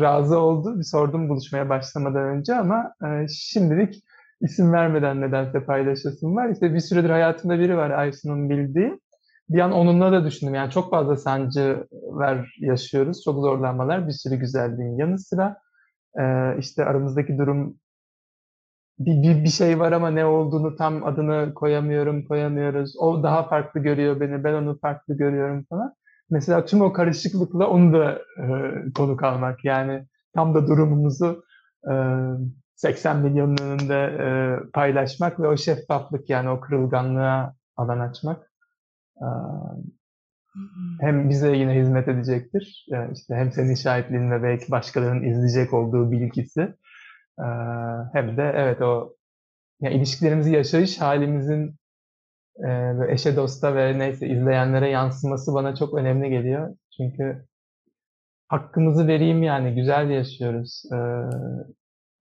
[0.00, 0.78] razı oldu.
[0.78, 4.04] Bir sordum buluşmaya başlamadan önce ama e, şimdilik
[4.40, 6.48] isim vermeden nedense paylaşasım var.
[6.48, 9.00] İşte bir süredir hayatımda biri var Aysun'un bildiği.
[9.48, 10.54] Bir an onunla da düşündüm.
[10.54, 13.22] Yani çok fazla sancılar yaşıyoruz.
[13.24, 14.06] Çok zorlanmalar.
[14.06, 15.56] Bir sürü güzelliğin yanı sıra.
[16.20, 17.78] E, işte aramızdaki durum
[18.98, 22.96] bir, bir, bir şey var ama ne olduğunu tam adını koyamıyorum, koyamıyoruz.
[22.98, 25.94] O daha farklı görüyor beni, ben onu farklı görüyorum falan
[26.30, 28.44] mesela tüm o karışıklıkla onu da e,
[28.94, 31.44] konuk almak yani tam da durumumuzu
[31.90, 31.94] e,
[32.76, 34.26] 80 milyonun önünde e,
[34.70, 38.52] paylaşmak ve o şeffaflık yani o kırılganlığa alan açmak
[39.16, 39.26] e,
[41.00, 42.86] hem bize yine hizmet edecektir.
[42.88, 46.60] Yani işte hem senin şahitliğin belki başkalarının izleyecek olduğu bilgisi
[47.38, 47.46] e,
[48.12, 49.14] hem de evet o
[49.80, 51.76] yani ilişkilerimizi yaşayış halimizin
[52.66, 56.76] e, eşe dosta ve neyse izleyenlere yansıması bana çok önemli geliyor.
[56.96, 57.44] Çünkü
[58.48, 60.82] hakkımızı vereyim yani güzel yaşıyoruz.
[60.92, 60.98] E,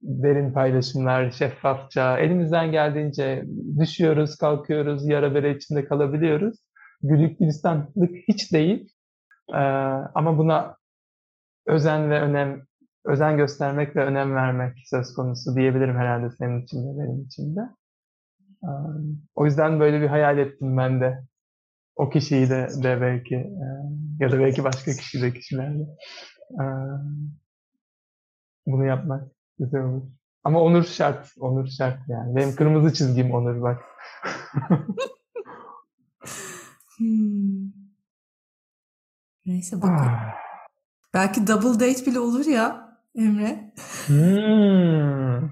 [0.01, 3.45] derin paylaşımlar, şeffafça, elimizden geldiğince
[3.79, 6.57] düşüyoruz, kalkıyoruz, yara bere içinde kalabiliyoruz.
[7.01, 8.89] Güllük gülistanlık hiç değil.
[9.53, 9.61] E,
[10.15, 10.77] ama buna
[11.67, 12.61] özen ve önem,
[13.05, 17.61] özen göstermek ve önem vermek söz konusu diyebilirim herhalde senin için de benim için de.
[19.35, 21.23] O yüzden böyle bir hayal ettim ben de.
[21.95, 23.65] O kişiyi de, de belki e,
[24.19, 25.85] ya da belki başka kişi de kişilerle
[28.67, 29.23] bunu yapmak
[29.59, 30.03] güzel olur.
[30.43, 32.35] Ama onur şart, onur şart yani.
[32.35, 33.83] Benim kırmızı çizgim onur bak.
[36.97, 37.71] hmm.
[39.45, 39.99] Neyse bakalım.
[39.99, 40.35] Ah.
[41.13, 43.73] Belki double date bile olur ya Emre.
[44.07, 45.49] Hmm.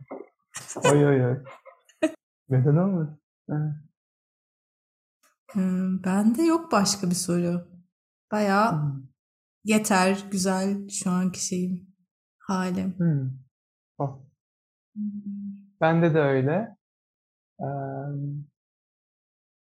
[0.92, 1.38] Oy oy oy.
[2.50, 3.20] Neden olmadı?
[5.52, 7.68] Hmm, bende yok başka bir soru.
[8.32, 9.04] Bayağı hmm.
[9.64, 11.88] yeter, güzel şu anki şeyim,
[12.40, 13.00] halim.
[13.00, 13.32] Hmm.
[13.98, 14.20] Oh.
[15.82, 16.76] Bende de öyle.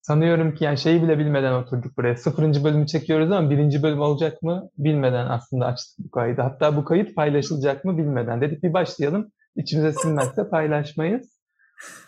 [0.03, 2.17] sanıyorum ki yani şeyi bile bilmeden oturduk buraya.
[2.17, 6.43] Sıfırıncı bölümü çekiyoruz ama birinci bölüm olacak mı bilmeden aslında açtık bu kaydı.
[6.43, 8.41] Hatta bu kayıt paylaşılacak mı bilmeden.
[8.41, 9.33] Dedik bir başlayalım.
[9.57, 11.36] İçimize sinmezse paylaşmayız.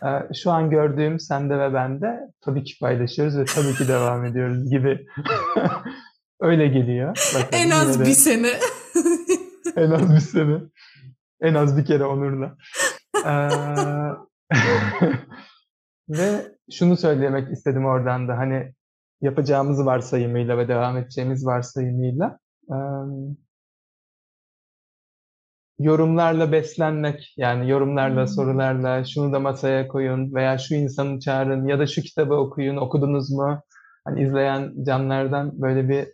[0.05, 4.71] Ee, şu an gördüğüm sende ve bende tabii ki paylaşıyoruz ve tabii ki devam ediyoruz
[4.71, 5.07] gibi.
[6.41, 7.09] Öyle geliyor.
[7.09, 8.51] Bakalım en az bir sene.
[9.77, 10.61] en az bir sene.
[11.41, 12.57] En az bir kere Onur'la.
[13.27, 13.49] Ee,
[16.09, 18.73] ve şunu söylemek istedim oradan da hani
[19.21, 22.39] yapacağımız varsayımıyla ve devam edeceğimiz varsayımıyla
[25.79, 28.29] yorumlarla beslenmek yani yorumlarla, hmm.
[28.29, 33.31] sorularla şunu da masaya koyun veya şu insanı çağırın ya da şu kitabı okuyun, okudunuz
[33.31, 33.63] mu?
[34.05, 36.09] Hani izleyen canlardan böyle bir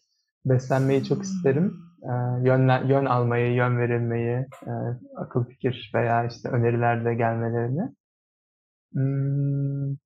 [0.44, 1.74] beslenmeyi çok isterim.
[2.02, 2.08] Ee,
[2.48, 4.72] yön, yön almayı, yön verilmeyi, e,
[5.16, 7.94] akıl fikir veya işte önerilerle gelmelerini.
[8.92, 9.96] Hmm.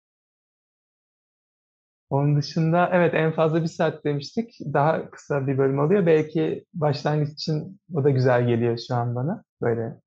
[2.11, 4.59] Onun dışında evet en fazla bir saat demiştik.
[4.73, 6.07] Daha kısa bir bölüm oluyor.
[6.07, 9.45] Belki başlangıç için o da güzel geliyor şu an bana.
[9.63, 10.01] Böyle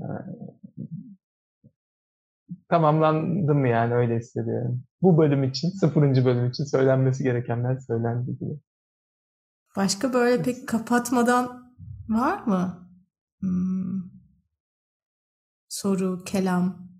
[0.00, 0.06] e,
[2.68, 4.82] tamamlandı mı yani öyle hissediyorum.
[5.02, 8.56] Bu bölüm için, sıfırıncı bölüm için söylenmesi gerekenler söylendi diye.
[9.76, 11.74] Başka böyle pek kapatmadan
[12.08, 12.88] var mı?
[13.40, 14.02] Hmm.
[15.68, 16.90] Soru, kelam.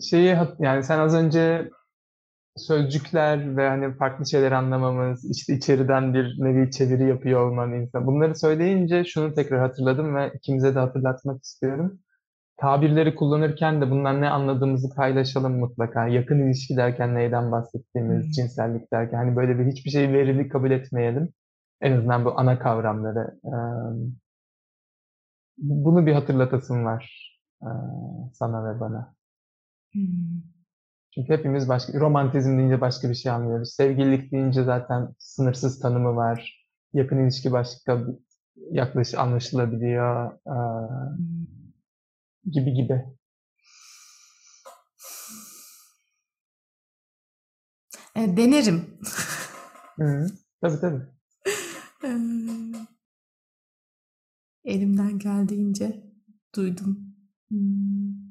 [0.00, 1.70] Şeyi yani sen az önce
[2.66, 8.06] sözcükler ve hani farklı şeyler anlamamız, işte içeriden bir nevi çeviri yapıyor olman insan.
[8.06, 12.00] Bunları söyleyince şunu tekrar hatırladım ve ikimize de hatırlatmak istiyorum.
[12.56, 16.06] Tabirleri kullanırken de bundan ne anladığımızı paylaşalım mutlaka.
[16.06, 18.30] Yakın ilişki derken neyden bahsettiğimiz, hmm.
[18.30, 21.28] cinsellik derken hani böyle bir hiçbir şeyi verili kabul etmeyelim.
[21.80, 23.40] En azından bu ana kavramları.
[25.58, 27.36] Bunu bir hatırlatasım var
[28.32, 29.14] sana ve bana.
[29.92, 30.59] Hmm.
[31.14, 33.74] Çünkü hepimiz başka, romantizm deyince başka bir şey anlıyoruz.
[33.74, 36.66] Sevgililik deyince zaten sınırsız tanımı var.
[36.92, 38.04] Yakın ilişki başka
[38.70, 40.32] yaklaşık anlaşılabiliyor.
[40.32, 40.60] Ee,
[42.50, 43.04] gibi gibi.
[48.16, 48.98] E, denerim.
[49.98, 50.26] Hı,
[50.60, 51.02] tabii tabii.
[54.64, 56.04] Elimden geldiğince
[56.54, 57.16] duydum.
[57.48, 58.29] Hmm.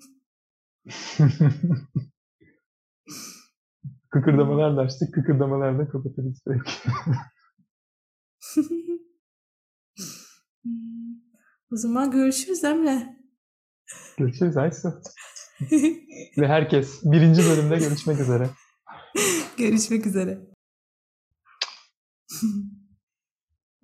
[4.10, 6.72] Kıkırdamalarla açtık, kıkırdamalarla kapatırız belki.
[11.72, 13.16] o zaman görüşürüz Emre.
[14.18, 15.02] Görüşürüz Aysu.
[16.38, 18.50] Ve herkes birinci bölümde görüşmek üzere.
[19.58, 20.40] görüşmek üzere.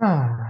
[0.03, 0.49] ah.